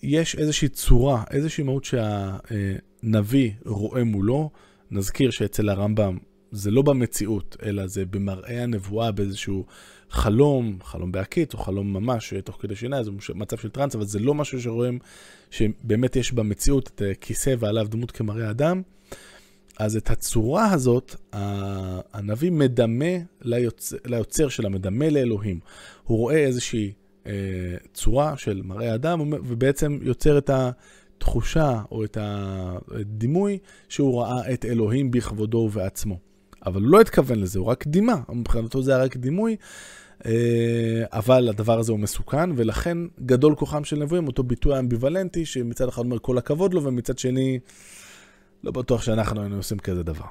יש 0.03 0.35
איזושהי 0.35 0.69
צורה, 0.69 1.23
איזושהי 1.31 1.63
מהות 1.63 1.83
שהנביא 1.85 3.51
רואה 3.65 4.03
מולו. 4.03 4.49
נזכיר 4.91 5.31
שאצל 5.31 5.69
הרמב"ם 5.69 6.17
זה 6.51 6.71
לא 6.71 6.81
במציאות, 6.81 7.57
אלא 7.63 7.87
זה 7.87 8.05
במראה 8.05 8.63
הנבואה 8.63 9.11
באיזשהו 9.11 9.65
חלום, 10.09 10.77
חלום 10.83 11.11
בהקיץ 11.11 11.53
או 11.53 11.59
חלום 11.59 11.93
ממש 11.93 12.33
תוך 12.43 12.57
כדי 12.61 12.75
שינה, 12.75 13.03
זה 13.03 13.11
מצב 13.35 13.57
של 13.57 13.69
טראנס, 13.69 13.95
אבל 13.95 14.05
זה 14.05 14.19
לא 14.19 14.33
משהו 14.33 14.61
שרואים 14.61 14.99
שבאמת 15.51 16.15
יש 16.15 16.31
במציאות 16.31 16.87
את 16.95 17.01
כיסא 17.21 17.55
ועליו 17.59 17.87
דמות 17.89 18.11
כמראה 18.11 18.49
אדם. 18.49 18.81
אז 19.79 19.95
את 19.95 20.09
הצורה 20.09 20.71
הזאת, 20.71 21.15
הנביא 22.13 22.51
מדמה 22.51 23.15
ליוצר, 23.41 23.97
ליוצר 24.05 24.49
שלה, 24.49 24.69
מדמה 24.69 25.09
לאלוהים. 25.09 25.59
הוא 26.03 26.17
רואה 26.17 26.37
איזושהי 26.37 26.93
צורה 27.93 28.37
של 28.37 28.61
מראה 28.65 28.95
אדם, 28.95 29.33
ובעצם 29.33 29.99
יוצר 30.01 30.37
את 30.37 30.49
התחושה 30.53 31.81
או 31.91 32.03
את 32.03 32.17
הדימוי 32.21 33.57
שהוא 33.89 34.21
ראה 34.21 34.53
את 34.53 34.65
אלוהים 34.65 35.11
בכבודו 35.11 35.57
ובעצמו. 35.57 36.17
אבל 36.65 36.81
הוא 36.81 36.91
לא 36.91 37.01
התכוון 37.01 37.39
לזה, 37.39 37.59
הוא 37.59 37.67
רק 37.67 37.87
דימה, 37.87 38.15
מבחינתו 38.29 38.81
זה 38.81 38.95
היה 38.95 39.03
רק 39.03 39.17
דימוי, 39.17 39.55
אה, 40.25 41.03
אבל 41.13 41.49
הדבר 41.49 41.79
הזה 41.79 41.91
הוא 41.91 41.99
מסוכן, 41.99 42.49
ולכן 42.55 42.97
גדול 43.25 43.55
כוחם 43.55 43.83
של 43.83 43.99
נבואים, 43.99 44.27
אותו 44.27 44.43
ביטוי 44.43 44.79
אמביוולנטי, 44.79 45.45
שמצד 45.45 45.87
אחד 45.87 46.01
אומר 46.01 46.19
כל 46.19 46.37
הכבוד 46.37 46.73
לו, 46.73 46.83
ומצד 46.83 47.19
שני, 47.19 47.59
לא 48.63 48.71
בטוח 48.71 49.01
שאנחנו 49.01 49.41
היינו 49.41 49.55
עושים 49.55 49.79
כזה 49.79 50.03
דבר. 50.03 50.25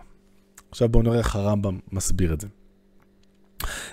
עכשיו 0.71 0.89
בואו 0.89 1.03
נראה 1.03 1.19
איך 1.19 1.37
הרמב"ם 1.37 1.79
מסביר 1.93 2.33
את 2.33 2.41
זה. 2.41 2.49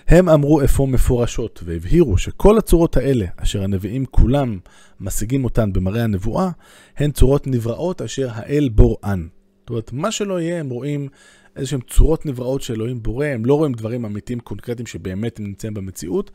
הם 0.07 0.29
אמרו 0.29 0.63
אפוא 0.63 0.87
מפורשות 0.87 1.61
והבהירו 1.65 2.17
שכל 2.17 2.57
הצורות 2.57 2.97
האלה, 2.97 3.25
אשר 3.37 3.63
הנביאים 3.63 4.05
כולם 4.05 4.59
משיגים 4.99 5.43
אותן 5.43 5.73
במראה 5.73 6.03
הנבואה, 6.03 6.49
הן 6.97 7.11
צורות 7.11 7.47
נבראות 7.47 8.01
אשר 8.01 8.29
האל 8.31 8.69
בוראן. 8.69 9.27
זאת 9.59 9.69
אומרת, 9.69 9.93
מה 9.93 10.11
שלא 10.11 10.41
יהיה, 10.41 10.59
הם 10.59 10.69
רואים 10.69 11.07
איזשהם 11.55 11.79
צורות 11.81 12.25
נבראות 12.25 12.61
שאלוהים 12.61 13.03
בורא, 13.03 13.25
הם 13.25 13.45
לא 13.45 13.53
רואים 13.53 13.73
דברים 13.73 14.05
אמיתיים 14.05 14.39
קונקרטיים 14.39 14.87
שבאמת 14.87 15.39
נמצאים 15.39 15.73
במציאות, 15.73 16.31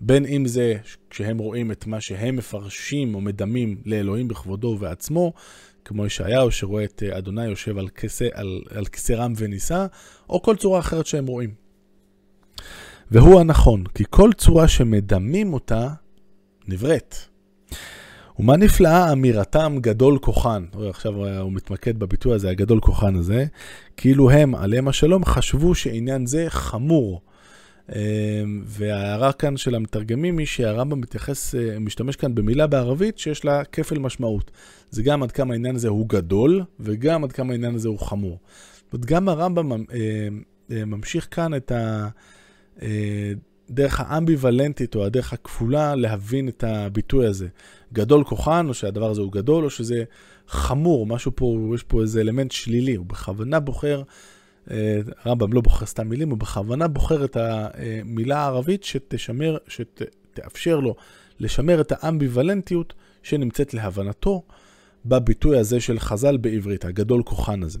בין 0.00 0.26
אם 0.26 0.46
זה 0.46 0.76
כשהם 1.10 1.38
רואים 1.38 1.72
את 1.72 1.86
מה 1.86 2.00
שהם 2.00 2.36
מפרשים 2.36 3.14
או 3.14 3.20
מדמים 3.20 3.82
לאלוהים 3.86 4.28
בכבודו 4.28 4.68
ובעצמו, 4.68 5.32
כמו 5.84 6.06
ישעיהו 6.06 6.50
שרואה 6.50 6.84
את 6.84 7.02
אדוני 7.02 7.44
יושב 7.44 7.78
על 7.78 7.88
כיסא, 7.88 8.28
על, 8.32 8.62
על 8.70 8.84
כיסא 8.84 9.12
רם 9.12 9.32
ונישא, 9.36 9.86
או 10.28 10.42
כל 10.42 10.56
צורה 10.56 10.78
אחרת 10.78 11.06
שהם 11.06 11.26
רואים. 11.26 11.69
והוא 13.10 13.40
הנכון, 13.40 13.84
כי 13.94 14.04
כל 14.10 14.30
צורה 14.36 14.68
שמדמים 14.68 15.52
אותה 15.52 15.88
נבראת. 16.68 17.14
ומה 18.38 18.56
נפלאה 18.56 19.12
אמירתם 19.12 19.76
גדול 19.80 20.18
כוחן. 20.18 20.64
עכשיו 20.88 21.38
הוא 21.40 21.52
מתמקד 21.52 21.98
בביטוי 21.98 22.34
הזה, 22.34 22.50
הגדול 22.50 22.80
כוחן 22.80 23.16
הזה, 23.16 23.44
כאילו 23.96 24.30
הם, 24.30 24.54
עליהם 24.54 24.88
השלום, 24.88 25.24
חשבו 25.24 25.74
שעניין 25.74 26.26
זה 26.26 26.46
חמור. 26.48 27.20
אמ, 27.94 28.62
וההערה 28.66 29.32
כאן 29.32 29.56
של 29.56 29.74
המתרגמים 29.74 30.38
היא 30.38 30.46
שהרמב"ם 30.46 31.00
מתייחס, 31.00 31.54
אה, 31.54 31.78
משתמש 31.78 32.16
כאן 32.16 32.34
במילה 32.34 32.66
בערבית 32.66 33.18
שיש 33.18 33.44
לה 33.44 33.64
כפל 33.64 33.98
משמעות. 33.98 34.50
זה 34.90 35.02
גם 35.02 35.22
עד 35.22 35.32
כמה 35.32 35.54
העניין 35.54 35.76
הזה 35.76 35.88
הוא 35.88 36.08
גדול, 36.08 36.62
וגם 36.80 37.24
עד 37.24 37.32
כמה 37.32 37.52
העניין 37.52 37.74
הזה 37.74 37.88
הוא 37.88 37.98
חמור. 37.98 38.38
זאת 38.84 38.92
אומרת, 38.92 39.06
גם 39.06 39.28
הרמב"ם 39.28 39.72
אה, 39.72 39.76
אה, 40.72 40.84
ממשיך 40.84 41.28
כאן 41.30 41.54
את 41.54 41.72
ה... 41.72 42.08
דרך 43.70 44.00
האמביוולנטית 44.00 44.94
או 44.94 45.04
הדרך 45.04 45.32
הכפולה 45.32 45.94
להבין 45.94 46.48
את 46.48 46.64
הביטוי 46.64 47.26
הזה. 47.26 47.48
גדול 47.92 48.24
כוחן, 48.24 48.68
או 48.68 48.74
שהדבר 48.74 49.10
הזה 49.10 49.20
הוא 49.20 49.32
גדול, 49.32 49.64
או 49.64 49.70
שזה 49.70 50.04
חמור, 50.48 51.06
משהו 51.06 51.32
פה, 51.34 51.70
יש 51.74 51.82
פה 51.82 52.02
איזה 52.02 52.20
אלמנט 52.20 52.52
שלילי, 52.52 52.94
הוא 52.94 53.06
בכוונה 53.06 53.60
בוחר, 53.60 54.02
אה, 54.70 55.00
הרמב"ם 55.24 55.52
לא 55.52 55.60
בוחר 55.60 55.86
סתם 55.86 56.08
מילים, 56.08 56.30
הוא 56.30 56.38
בכוונה 56.38 56.88
בוחר 56.88 57.24
את 57.24 57.36
המילה 57.40 58.38
הערבית 58.38 58.84
שתשמר, 58.84 59.56
שתאפשר 59.68 60.80
לו 60.80 60.94
לשמר 61.40 61.80
את 61.80 61.92
האמביוולנטיות 61.96 62.94
שנמצאת 63.22 63.74
להבנתו 63.74 64.42
בביטוי 65.06 65.58
הזה 65.58 65.80
של 65.80 65.98
חז"ל 65.98 66.36
בעברית, 66.36 66.84
הגדול 66.84 67.22
כוחן 67.22 67.62
הזה. 67.62 67.78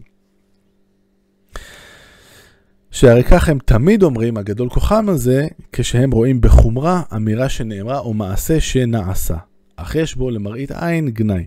שהרי 2.90 3.24
כך 3.24 3.48
הם 3.48 3.58
תמיד 3.64 4.02
אומרים, 4.02 4.36
הגדול 4.36 4.68
כוחם 4.68 5.08
הזה, 5.08 5.46
כשהם 5.72 6.10
רואים 6.10 6.40
בחומרה 6.40 7.02
אמירה 7.16 7.48
שנאמרה 7.48 7.98
או 7.98 8.14
מעשה 8.14 8.60
שנעשה. 8.60 9.36
אך 9.76 9.94
יש 9.94 10.16
בו 10.16 10.30
למראית 10.30 10.70
עין 10.70 11.08
גנאי, 11.08 11.44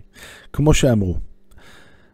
כמו 0.52 0.74
שאמרו. 0.74 1.16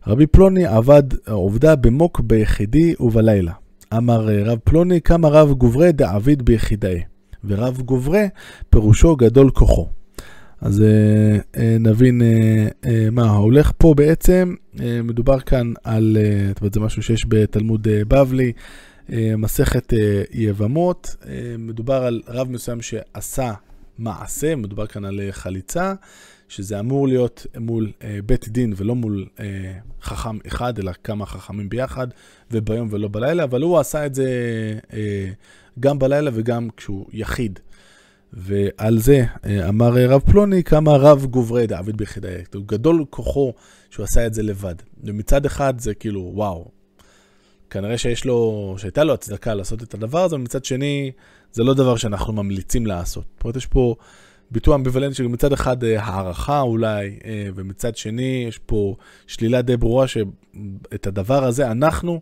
רבי 0.07 0.27
פלוני 0.27 0.67
עבד 0.67 1.03
עובדה 1.29 1.77
במוק 1.77 2.21
ביחידי 2.21 2.95
ובלילה. 3.01 3.53
אמר 3.97 4.29
רב 4.45 4.59
פלוני, 4.65 5.01
כמה 5.01 5.29
רב 5.29 5.53
גוברי 5.53 5.93
דעביד 5.93 6.43
ביחידאי. 6.43 7.01
ורב 7.45 7.81
גוברי 7.81 8.29
פירושו 8.71 9.17
גדול 9.17 9.51
כוחו. 9.51 9.89
אז 10.61 10.83
אה, 10.83 11.39
אה, 11.57 11.77
נבין 11.81 12.23
אה, 12.23 12.69
אה, 12.87 13.09
מה 13.13 13.31
הולך 13.31 13.73
פה 13.79 13.95
בעצם. 13.95 14.55
אה, 14.81 15.01
מדובר 15.05 15.41
כאן 15.41 15.73
על, 15.85 16.17
אה, 16.21 16.49
זאת 16.49 16.61
אומרת 16.61 16.75
זה 16.75 16.81
משהו 16.81 17.03
שיש 17.03 17.25
בתלמוד 17.29 17.89
אה, 17.89 18.03
בבלי, 18.09 18.47
אה, 18.47 18.53
מסכת 19.39 19.95
אה, 19.95 20.23
יבמות, 20.31 21.17
אה, 21.27 21.55
מדובר 21.59 22.05
על 22.05 22.23
רב 22.29 22.51
מסוים 22.51 22.83
שעשה 22.83 23.53
מעשה, 23.99 24.57
מדובר 24.57 24.87
כאן 24.87 25.05
על 25.05 25.21
חליצה, 25.31 25.95
שזה 26.49 26.81
אמור 26.81 27.09
להיות 27.09 27.47
מול 27.59 27.93
בית 28.27 28.49
דין 28.49 28.73
ולא 28.77 28.95
מול 28.95 29.27
חכם 30.03 30.39
אחד, 30.47 30.79
אלא 30.79 30.93
כמה 31.05 31.27
חכמים 31.27 31.69
ביחד, 31.69 32.07
וביום 32.51 32.89
ולא 32.91 33.09
בלילה, 33.09 33.45
אבל 33.45 33.63
הוא 33.63 33.79
עשה 33.79 34.07
את 34.07 34.15
זה 34.15 34.29
גם 35.81 35.99
בלילה 35.99 36.31
וגם 36.35 36.69
כשהוא 36.77 37.07
יחיד. 37.13 37.59
ועל 38.33 38.99
זה 38.99 39.25
אמר 39.69 39.93
רב 40.09 40.21
פלוני, 40.21 40.65
כמה 40.65 40.97
רב 40.97 41.27
גוברי 41.27 41.67
דעביד 41.67 41.97
ביחידאי. 41.97 42.43
גדול 42.67 43.05
כוחו 43.11 43.53
שהוא 43.91 44.05
עשה 44.05 44.27
את 44.27 44.35
זה 44.35 44.43
לבד. 44.43 44.75
ומצד 45.05 45.47
אחד 45.47 45.81
זה 45.81 45.95
כאילו, 45.95 46.31
וואו, 46.35 46.71
כנראה 47.71 47.99
שיש 47.99 48.25
לו, 48.25 48.75
שהייתה 48.79 49.05
לו 49.05 49.15
הצדקה 49.15 49.55
לעשות 49.55 49.83
את 49.83 49.95
הדבר 49.95 50.25
הזה, 50.25 50.37
ומצד 50.37 50.65
שני, 50.65 51.11
זה 51.53 51.65
לא 51.65 51.75
דבר 51.75 51.97
שאנחנו 51.97 52.33
ממליצים 52.33 52.87
לעשות. 52.87 53.25
זאת 53.35 53.45
אומרת, 53.45 53.57
יש 53.57 53.67
פה 53.67 53.95
ביטוי 54.51 54.75
אמביוולנטי 54.75 55.15
שמצד 55.15 55.53
אחד 55.53 55.85
אה, 55.85 56.03
הערכה 56.03 56.61
אולי, 56.61 57.19
אה, 57.25 57.49
ומצד 57.55 57.97
שני 57.97 58.45
יש 58.49 58.59
פה 58.59 58.97
שלילה 59.27 59.63
די 59.63 59.77
ברורה 59.77 60.07
שאת 60.09 61.07
הדבר 61.07 61.45
הזה 61.45 61.71
אנחנו 61.71 62.21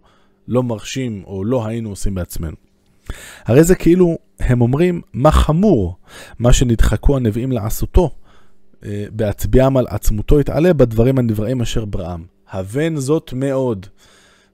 לא 0.48 0.62
מרשים 0.62 1.22
או 1.26 1.44
לא 1.44 1.66
היינו 1.66 1.90
עושים 1.90 2.14
בעצמנו. 2.14 2.56
הרי 3.44 3.64
זה 3.64 3.74
כאילו, 3.74 4.18
הם 4.40 4.61
אומרים, 4.61 5.00
מה 5.12 5.30
חמור, 5.30 5.96
מה 6.38 6.52
שנדחקו 6.52 7.16
הנביאים 7.16 7.52
לעשותו, 7.52 8.11
אה, 8.84 9.04
בהצביעם 9.11 9.76
על 9.76 9.87
עצמותו 9.88 10.40
יתעלה 10.40 10.72
בדברים 10.72 11.18
הנבראים 11.18 11.61
אשר 11.61 11.84
בראם. 11.84 12.24
הבן 12.50 12.96
זאת 12.96 13.32
מאוד. 13.32 13.87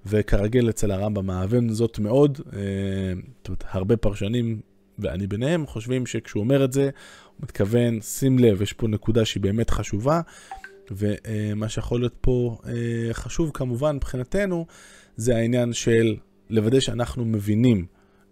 וכרגיל 0.07 0.71
אצל 0.71 0.91
הרמב"ם 0.91 1.31
האבן 1.31 1.69
זאת 1.69 1.99
מאוד, 1.99 2.41
אה, 2.53 2.61
זאת 3.39 3.49
אומרת, 3.49 3.65
הרבה 3.71 3.97
פרשנים, 3.97 4.61
ואני 4.99 5.27
ביניהם, 5.27 5.67
חושבים 5.67 6.07
שכשהוא 6.07 6.41
אומר 6.41 6.65
את 6.65 6.73
זה, 6.73 6.83
הוא 6.85 7.43
מתכוון, 7.43 8.01
שים 8.01 8.39
לב, 8.39 8.63
יש 8.63 8.73
פה 8.73 8.89
נקודה 8.89 9.25
שהיא 9.25 9.43
באמת 9.43 9.71
חשובה, 9.71 10.21
ומה 10.91 11.69
שיכול 11.69 12.01
להיות 12.01 12.15
פה 12.21 12.59
אה, 12.67 12.73
חשוב 13.13 13.51
כמובן 13.55 13.97
מבחינתנו, 13.97 14.67
זה 15.17 15.37
העניין 15.37 15.73
של 15.73 16.17
לוודא 16.51 16.81
שאנחנו 16.81 17.25
מבינים 17.25 17.87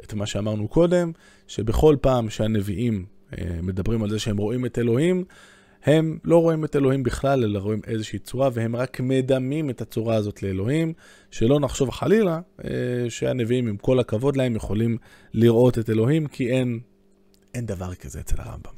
את 0.05 0.15
מה 0.15 0.27
שאמרנו 0.27 0.69
קודם, 0.69 1.13
שבכל 1.47 1.97
פעם 2.01 2.31
שהנביאים 2.31 3.05
אה, 3.39 3.45
מדברים 3.63 4.03
על 4.03 4.11
זה 4.11 4.19
שהם 4.19 4.37
רואים 4.37 4.67
את 4.67 4.79
אלוהים, 4.79 5.25
הם 5.85 6.18
לא 6.25 6.38
רואים 6.38 6.64
את 6.64 6.77
אלוהים 6.77 7.03
בכלל, 7.03 7.45
אלא 7.45 7.59
רואים 7.59 7.81
איזושהי 7.87 8.18
צורה, 8.18 8.49
והם 8.53 8.77
רק 8.77 9.01
מדמים 9.01 9.71
את 9.71 9.81
הצורה 9.81 10.14
הזאת 10.14 10.42
לאלוהים. 10.42 10.92
שלא 11.31 11.61
נחשוב 11.61 11.90
חלילה 11.90 12.40
אה, 12.64 12.71
שהנביאים, 13.09 13.68
עם 13.68 13.77
כל 13.77 14.01
הכבוד 14.01 14.37
להם, 14.37 14.57
יכולים 14.57 14.97
לראות 15.35 15.79
את 15.79 15.90
אלוהים, 15.90 16.27
כי 16.27 16.51
אין, 16.51 16.81
אין 17.55 17.66
דבר 17.66 17.95
כזה 17.95 18.21
אצל 18.21 18.37
הרמב"ם. 18.38 18.73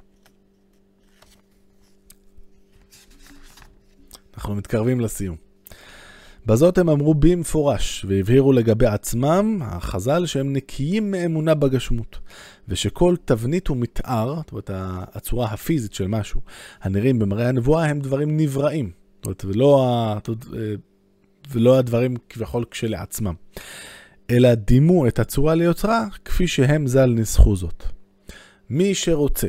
אנחנו 4.34 4.54
מתקרבים 4.54 5.00
לסיום. 5.00 5.43
בזאת 6.46 6.78
הם 6.78 6.88
אמרו 6.88 7.14
במפורש, 7.14 8.04
והבהירו 8.08 8.52
לגבי 8.52 8.86
עצמם, 8.86 9.58
החז"ל, 9.62 10.26
שהם 10.26 10.52
נקיים 10.52 11.10
מאמונה 11.10 11.54
בגשמות, 11.54 12.18
ושכל 12.68 13.14
תבנית 13.24 13.70
ומתאר, 13.70 14.34
זאת 14.36 14.50
אומרת, 14.52 14.70
הצורה 15.14 15.46
הפיזית 15.46 15.94
של 15.94 16.06
משהו, 16.06 16.40
הנראים 16.82 17.18
במראה 17.18 17.48
הנבואה, 17.48 17.84
הם 17.84 18.00
דברים 18.00 18.36
נבראים. 18.36 18.90
זאת 19.16 19.24
אומרת, 19.26 19.44
ולא, 19.44 19.86
אה, 20.54 20.74
ולא 21.50 21.78
הדברים 21.78 22.16
כביכול 22.28 22.64
כשלעצמם, 22.70 23.34
אלא 24.30 24.54
דימו 24.54 25.06
את 25.06 25.18
הצורה 25.18 25.54
ליוצרה 25.54 26.06
כפי 26.24 26.48
שהם 26.48 26.86
ז"ל 26.86 27.06
ניסחו 27.06 27.56
זאת. 27.56 27.84
מי 28.70 28.94
שרוצה 28.94 29.48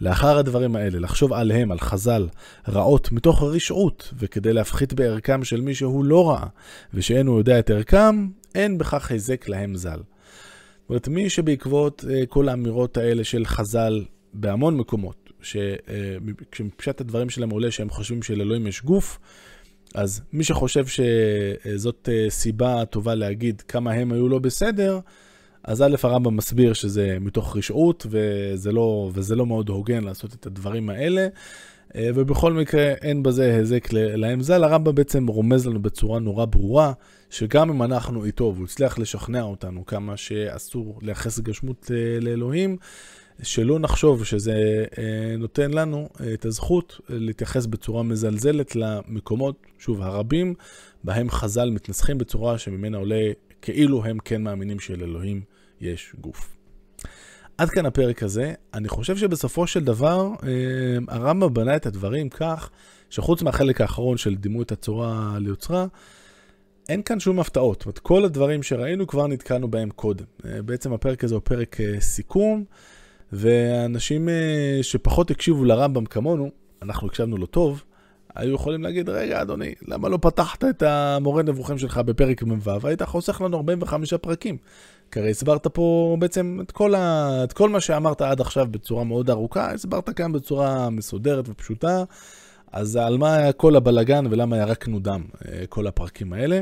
לאחר 0.00 0.38
הדברים 0.38 0.76
האלה, 0.76 0.98
לחשוב 0.98 1.32
עליהם, 1.32 1.72
על 1.72 1.78
חז"ל, 1.78 2.28
רעות 2.68 3.12
מתוך 3.12 3.42
רשעות, 3.42 4.12
וכדי 4.18 4.52
להפחית 4.52 4.92
בערכם 4.92 5.44
של 5.44 5.60
מי 5.60 5.74
שהוא 5.74 6.04
לא 6.04 6.28
רע, 6.30 6.46
ושאין 6.94 7.26
הוא 7.26 7.38
יודע 7.38 7.58
את 7.58 7.70
ערכם, 7.70 8.28
אין 8.54 8.78
בכך 8.78 9.10
היזק 9.10 9.48
להם 9.48 9.76
ז"ל. 9.76 9.88
זאת 9.88 10.88
אומרת, 10.88 11.08
מי 11.08 11.30
שבעקבות 11.30 12.04
uh, 12.04 12.26
כל 12.26 12.48
האמירות 12.48 12.96
האלה 12.96 13.24
של 13.24 13.44
חז"ל 13.44 14.04
בהמון 14.34 14.76
מקומות, 14.76 15.30
שכשמפשט 15.42 17.00
uh, 17.00 17.04
הדברים 17.04 17.30
שלהם 17.30 17.50
עולה 17.50 17.70
שהם 17.70 17.90
חושבים 17.90 18.22
שלאלוהים 18.22 18.66
יש 18.66 18.82
גוף, 18.82 19.18
אז 19.94 20.22
מי 20.32 20.44
שחושב 20.44 20.84
שזאת 20.86 22.08
uh, 22.08 22.30
סיבה 22.30 22.84
טובה 22.84 23.14
להגיד 23.14 23.60
כמה 23.60 23.92
הם 23.92 24.12
היו 24.12 24.28
לא 24.28 24.38
בסדר, 24.38 25.00
אז 25.66 25.82
א', 25.82 25.96
הרמב"ם 26.02 26.36
מסביר 26.36 26.72
שזה 26.72 27.16
מתוך 27.20 27.56
רשעות, 27.56 28.06
וזה 28.10 28.72
לא, 28.72 29.10
וזה 29.14 29.36
לא 29.36 29.46
מאוד 29.46 29.68
הוגן 29.68 30.04
לעשות 30.04 30.34
את 30.34 30.46
הדברים 30.46 30.90
האלה. 30.90 31.28
ובכל 31.98 32.52
מקרה 32.52 32.82
אין 32.82 33.22
בזה 33.22 33.54
היזק 33.54 33.92
להם 33.92 34.42
ז"ל. 34.42 34.64
הרמב"ם 34.64 34.94
בעצם 34.94 35.26
רומז 35.26 35.66
לנו 35.66 35.82
בצורה 35.82 36.18
נורא 36.18 36.44
ברורה, 36.44 36.92
שגם 37.30 37.70
אם 37.70 37.82
אנחנו 37.82 38.24
איתו 38.24 38.52
והוא 38.54 38.64
הצליח 38.64 38.98
לשכנע 38.98 39.42
אותנו 39.42 39.86
כמה 39.86 40.16
שאסור 40.16 40.98
לייחס 41.02 41.40
גשמות 41.40 41.90
לאלוהים, 42.20 42.76
שלא 43.42 43.78
נחשוב 43.78 44.24
שזה 44.24 44.84
נותן 45.38 45.70
לנו 45.70 46.08
את 46.34 46.44
הזכות 46.44 47.00
להתייחס 47.08 47.66
בצורה 47.66 48.02
מזלזלת 48.02 48.76
למקומות, 48.76 49.66
שוב, 49.78 50.02
הרבים, 50.02 50.54
בהם 51.04 51.30
חז"ל 51.30 51.70
מתנסחים 51.70 52.18
בצורה 52.18 52.58
שממנה 52.58 52.98
עולה 52.98 53.30
כאילו 53.62 54.04
הם 54.04 54.18
כן 54.18 54.42
מאמינים 54.42 54.80
שלאלוהים 54.80 55.55
יש 55.80 56.14
גוף. 56.20 56.56
עד 57.58 57.70
כאן 57.70 57.86
הפרק 57.86 58.22
הזה. 58.22 58.54
אני 58.74 58.88
חושב 58.88 59.16
שבסופו 59.16 59.66
של 59.66 59.84
דבר, 59.84 60.30
הרמב"ם 61.08 61.54
בנה 61.54 61.76
את 61.76 61.86
הדברים 61.86 62.28
כך, 62.28 62.70
שחוץ 63.10 63.42
מהחלק 63.42 63.80
האחרון 63.80 64.16
של 64.16 64.34
דימו 64.34 64.62
את 64.62 64.72
הצורה 64.72 65.36
ליוצרה, 65.40 65.86
אין 66.88 67.02
כאן 67.02 67.20
שום 67.20 67.40
הפתעות. 67.40 67.78
זאת 67.78 67.86
אומרת, 67.86 67.98
כל 67.98 68.24
הדברים 68.24 68.62
שראינו 68.62 69.06
כבר 69.06 69.26
נתקענו 69.26 69.68
בהם 69.68 69.90
קודם. 69.90 70.24
בעצם 70.44 70.92
הפרק 70.92 71.24
הזה 71.24 71.34
הוא 71.34 71.42
פרק 71.44 71.76
סיכום. 72.00 72.64
ואנשים 73.32 74.28
אה, 74.28 74.78
שפחות 74.82 75.30
הקשיבו 75.30 75.64
לרמב"ם 75.64 76.04
כמונו, 76.04 76.50
אנחנו 76.82 77.06
הקשבנו 77.06 77.36
לו 77.36 77.46
טוב, 77.46 77.84
היו 78.34 78.54
יכולים 78.54 78.82
להגיד, 78.82 79.08
רגע, 79.08 79.42
אדוני, 79.42 79.74
למה 79.88 80.08
לא 80.08 80.18
פתחת 80.22 80.64
את 80.64 80.82
המורה 80.82 81.42
נבוכים 81.42 81.78
שלך 81.78 81.98
בפרק 81.98 82.42
מ"ו? 82.42 82.70
היית 82.84 83.02
חוסך 83.02 83.40
לנו 83.40 83.56
45 83.56 84.14
פרקים. 84.14 84.56
כי 85.10 85.20
הרי 85.20 85.30
הסברת 85.30 85.66
פה 85.66 86.16
בעצם 86.18 86.58
את 86.62 86.72
כל, 86.72 86.94
ה... 86.94 87.40
את 87.44 87.52
כל 87.52 87.68
מה 87.68 87.80
שאמרת 87.80 88.22
עד 88.22 88.40
עכשיו 88.40 88.66
בצורה 88.70 89.04
מאוד 89.04 89.30
ארוכה, 89.30 89.70
הסברת 89.70 90.10
כאן 90.10 90.32
בצורה 90.32 90.90
מסודרת 90.90 91.48
ופשוטה. 91.48 92.04
אז 92.72 92.96
על 92.96 93.18
מה 93.18 93.36
היה 93.36 93.52
כל 93.52 93.76
הבלגן 93.76 94.24
ולמה 94.30 94.56
ירקנו 94.56 95.00
דם, 95.00 95.24
אה, 95.48 95.66
כל 95.68 95.86
הפרקים 95.86 96.32
האלה? 96.32 96.60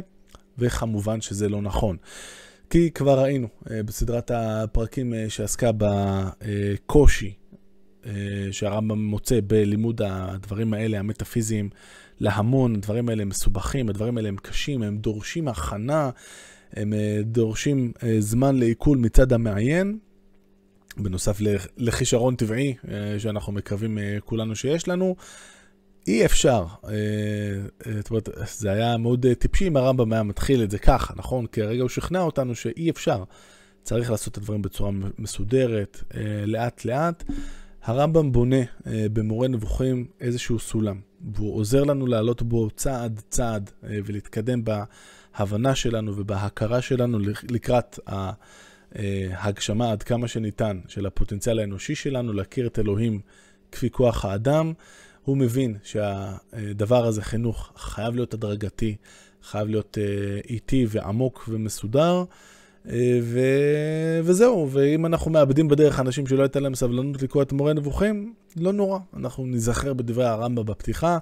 וכמובן 0.59 1.21
שזה 1.21 1.49
לא 1.49 1.63
נכון. 1.63 1.97
כי 2.71 2.91
כבר 2.91 3.21
ראינו 3.21 3.49
אה, 3.71 3.83
בסדרת 3.83 4.31
הפרקים 4.35 5.15
אה, 5.15 5.25
שעסקה 5.29 5.71
בקושי 5.79 7.35
שהרמב"ם 8.51 8.99
מוצא 8.99 9.39
בלימוד 9.47 10.03
הדברים 10.05 10.75
האלה, 10.75 10.99
המטאפיזיים, 10.99 11.71
להמון, 12.21 12.75
הדברים 12.75 13.09
האלה 13.09 13.23
הם 13.23 13.29
מסובכים, 13.29 13.89
הדברים 13.89 14.17
האלה 14.17 14.29
הם 14.29 14.37
קשים, 14.37 14.83
הם 14.83 14.99
דורשים 14.99 15.49
הכנה, 15.49 16.11
הם 16.75 16.93
דורשים 17.23 17.93
זמן 18.19 18.57
לעיכול 18.57 18.99
מצד 18.99 19.33
המעיין, 19.33 19.99
בנוסף 20.97 21.39
לכישרון 21.77 22.37
טבעי 22.37 22.75
שאנחנו 23.19 23.53
מקווים 23.53 23.99
כולנו 24.25 24.57
שיש 24.57 24.89
לנו. 24.89 25.17
אי 26.07 26.25
אפשר, 26.25 26.65
אה, 26.85 26.91
אה, 27.87 27.93
זאת 27.97 28.11
אומרת, 28.11 28.29
זה 28.59 28.71
היה 28.71 28.97
מאוד 28.97 29.27
אה, 29.27 29.35
טיפשי 29.35 29.69
אם 29.69 29.77
הרמב"ם 29.77 30.13
היה 30.13 30.23
מתחיל 30.23 30.63
את 30.63 30.71
זה 30.71 30.79
ככה, 30.79 31.15
נכון? 31.17 31.47
כי 31.47 31.63
הרגע 31.63 31.83
הוא 31.83 31.89
שכנע 31.89 32.21
אותנו 32.21 32.55
שאי 32.55 32.91
אפשר. 32.91 33.25
צריך 33.83 34.11
לעשות 34.11 34.33
את 34.33 34.39
הדברים 34.39 34.63
בצורה 34.63 34.91
מסודרת, 35.19 36.03
לאט 36.47 36.85
לאט. 36.85 37.25
הרמב"ם 37.83 38.33
בונה 38.33 38.57
במורה 38.87 39.49
נבוכים 39.49 40.07
איזשהו 40.21 40.59
סולם, 40.59 41.01
והוא 41.35 41.55
עוזר 41.55 41.85
לנו 41.85 42.07
לעלות 42.07 42.43
בו 42.43 42.71
צעד 42.71 43.21
צעד 43.31 43.71
ולהתקדם 43.83 44.65
בהבנה 45.39 45.75
שלנו 45.75 46.13
ובהכרה 46.17 46.83
שלנו 46.83 47.19
לקראת 47.51 47.99
ההגשמה 49.33 49.93
עד 49.93 50.03
כמה 50.03 50.29
שניתן 50.29 50.81
של 50.89 51.07
הפוטנציאל 51.07 51.59
האנושי 51.59 51.95
שלנו, 51.95 52.33
להכיר 52.33 52.67
את 52.67 52.79
אלוהים 52.79 53.21
כפי 53.73 53.91
כוח 53.91 54.25
האדם. 54.25 54.73
הוא 55.25 55.37
מבין 55.37 55.77
שהדבר 55.83 57.07
הזה, 57.07 57.23
חינוך, 57.23 57.73
חייב 57.77 58.15
להיות 58.15 58.35
הדרגתי, 58.35 58.97
חייב 59.43 59.69
להיות 59.69 59.99
אה, 60.01 60.41
איטי 60.51 60.87
ועמוק 60.89 61.45
ומסודר. 61.49 62.25
אה, 62.89 63.19
ו... 63.23 63.41
וזהו, 64.25 64.69
ואם 64.73 65.07
אנחנו 65.07 65.31
מאבדים 65.31 65.69
בדרך 65.69 66.01
אנשים 66.01 66.27
שלא 66.27 66.43
הייתה 66.43 66.61
להם 66.61 66.75
סבלנות 66.75 67.23
לקרוא 67.23 67.43
את 67.43 67.53
מורה 67.53 67.73
נבוכים, 67.73 68.35
לא 68.57 68.73
נורא. 68.73 68.99
אנחנו 69.17 69.47
ניזכר 69.47 69.95
בדברי 69.95 70.25
הרמב"ם 70.25 70.67
בפתיחה, 70.67 71.19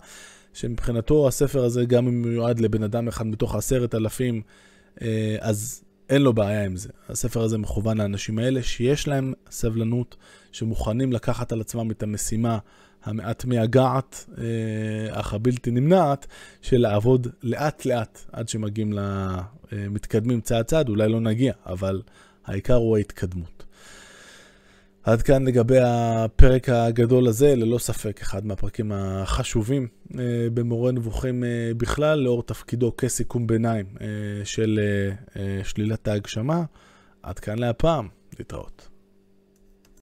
שמבחינתו 0.52 1.28
הספר 1.28 1.64
הזה, 1.64 1.84
גם 1.84 2.06
אם 2.08 2.22
מיועד 2.22 2.60
לבן 2.60 2.82
אדם 2.82 3.08
אחד 3.08 3.26
מתוך 3.26 3.54
עשרת 3.54 3.94
אלפים, 3.94 4.42
אה, 5.02 5.36
אז 5.40 5.84
אין 6.08 6.22
לו 6.22 6.32
בעיה 6.32 6.64
עם 6.64 6.76
זה. 6.76 6.88
הספר 7.08 7.42
הזה 7.42 7.58
מכוון 7.58 7.98
לאנשים 7.98 8.38
האלה 8.38 8.62
שיש 8.62 9.08
להם 9.08 9.32
סבלנות, 9.50 10.16
שמוכנים 10.52 11.12
לקחת 11.12 11.52
על 11.52 11.60
עצמם 11.60 11.90
את 11.90 12.02
המשימה 12.02 12.58
המעט 13.04 13.44
מייגעת, 13.44 14.26
אה, 14.38 15.20
אך 15.20 15.34
הבלתי 15.34 15.70
נמנעת, 15.70 16.26
של 16.62 16.78
לעבוד 16.80 17.26
לאט 17.42 17.84
לאט 17.84 18.18
עד 18.32 18.48
שמגיעים 18.48 18.92
למתקדמים 19.72 20.40
צעד 20.40 20.64
צעד, 20.64 20.88
אולי 20.88 21.08
לא 21.08 21.20
נגיע, 21.20 21.52
אבל 21.66 22.02
העיקר 22.44 22.74
הוא 22.74 22.96
ההתקדמות. 22.96 23.61
עד 25.04 25.22
כאן 25.22 25.46
לגבי 25.46 25.78
הפרק 25.82 26.68
הגדול 26.68 27.28
הזה, 27.28 27.56
ללא 27.56 27.78
ספק 27.78 28.20
אחד 28.20 28.46
מהפרקים 28.46 28.92
החשובים 28.94 29.88
אה, 30.18 30.24
במורה 30.54 30.92
נבוכים 30.92 31.44
אה, 31.44 31.48
בכלל, 31.76 32.18
לאור 32.18 32.42
תפקידו 32.42 32.96
כסיכום 32.96 33.46
ביניים 33.46 33.86
של 34.44 34.80
שלילת 35.64 36.08
ההגשמה. 36.08 36.64
עד 37.22 37.38
כאן 37.38 37.58
להפעם, 37.58 38.08
להתראות. 38.38 38.91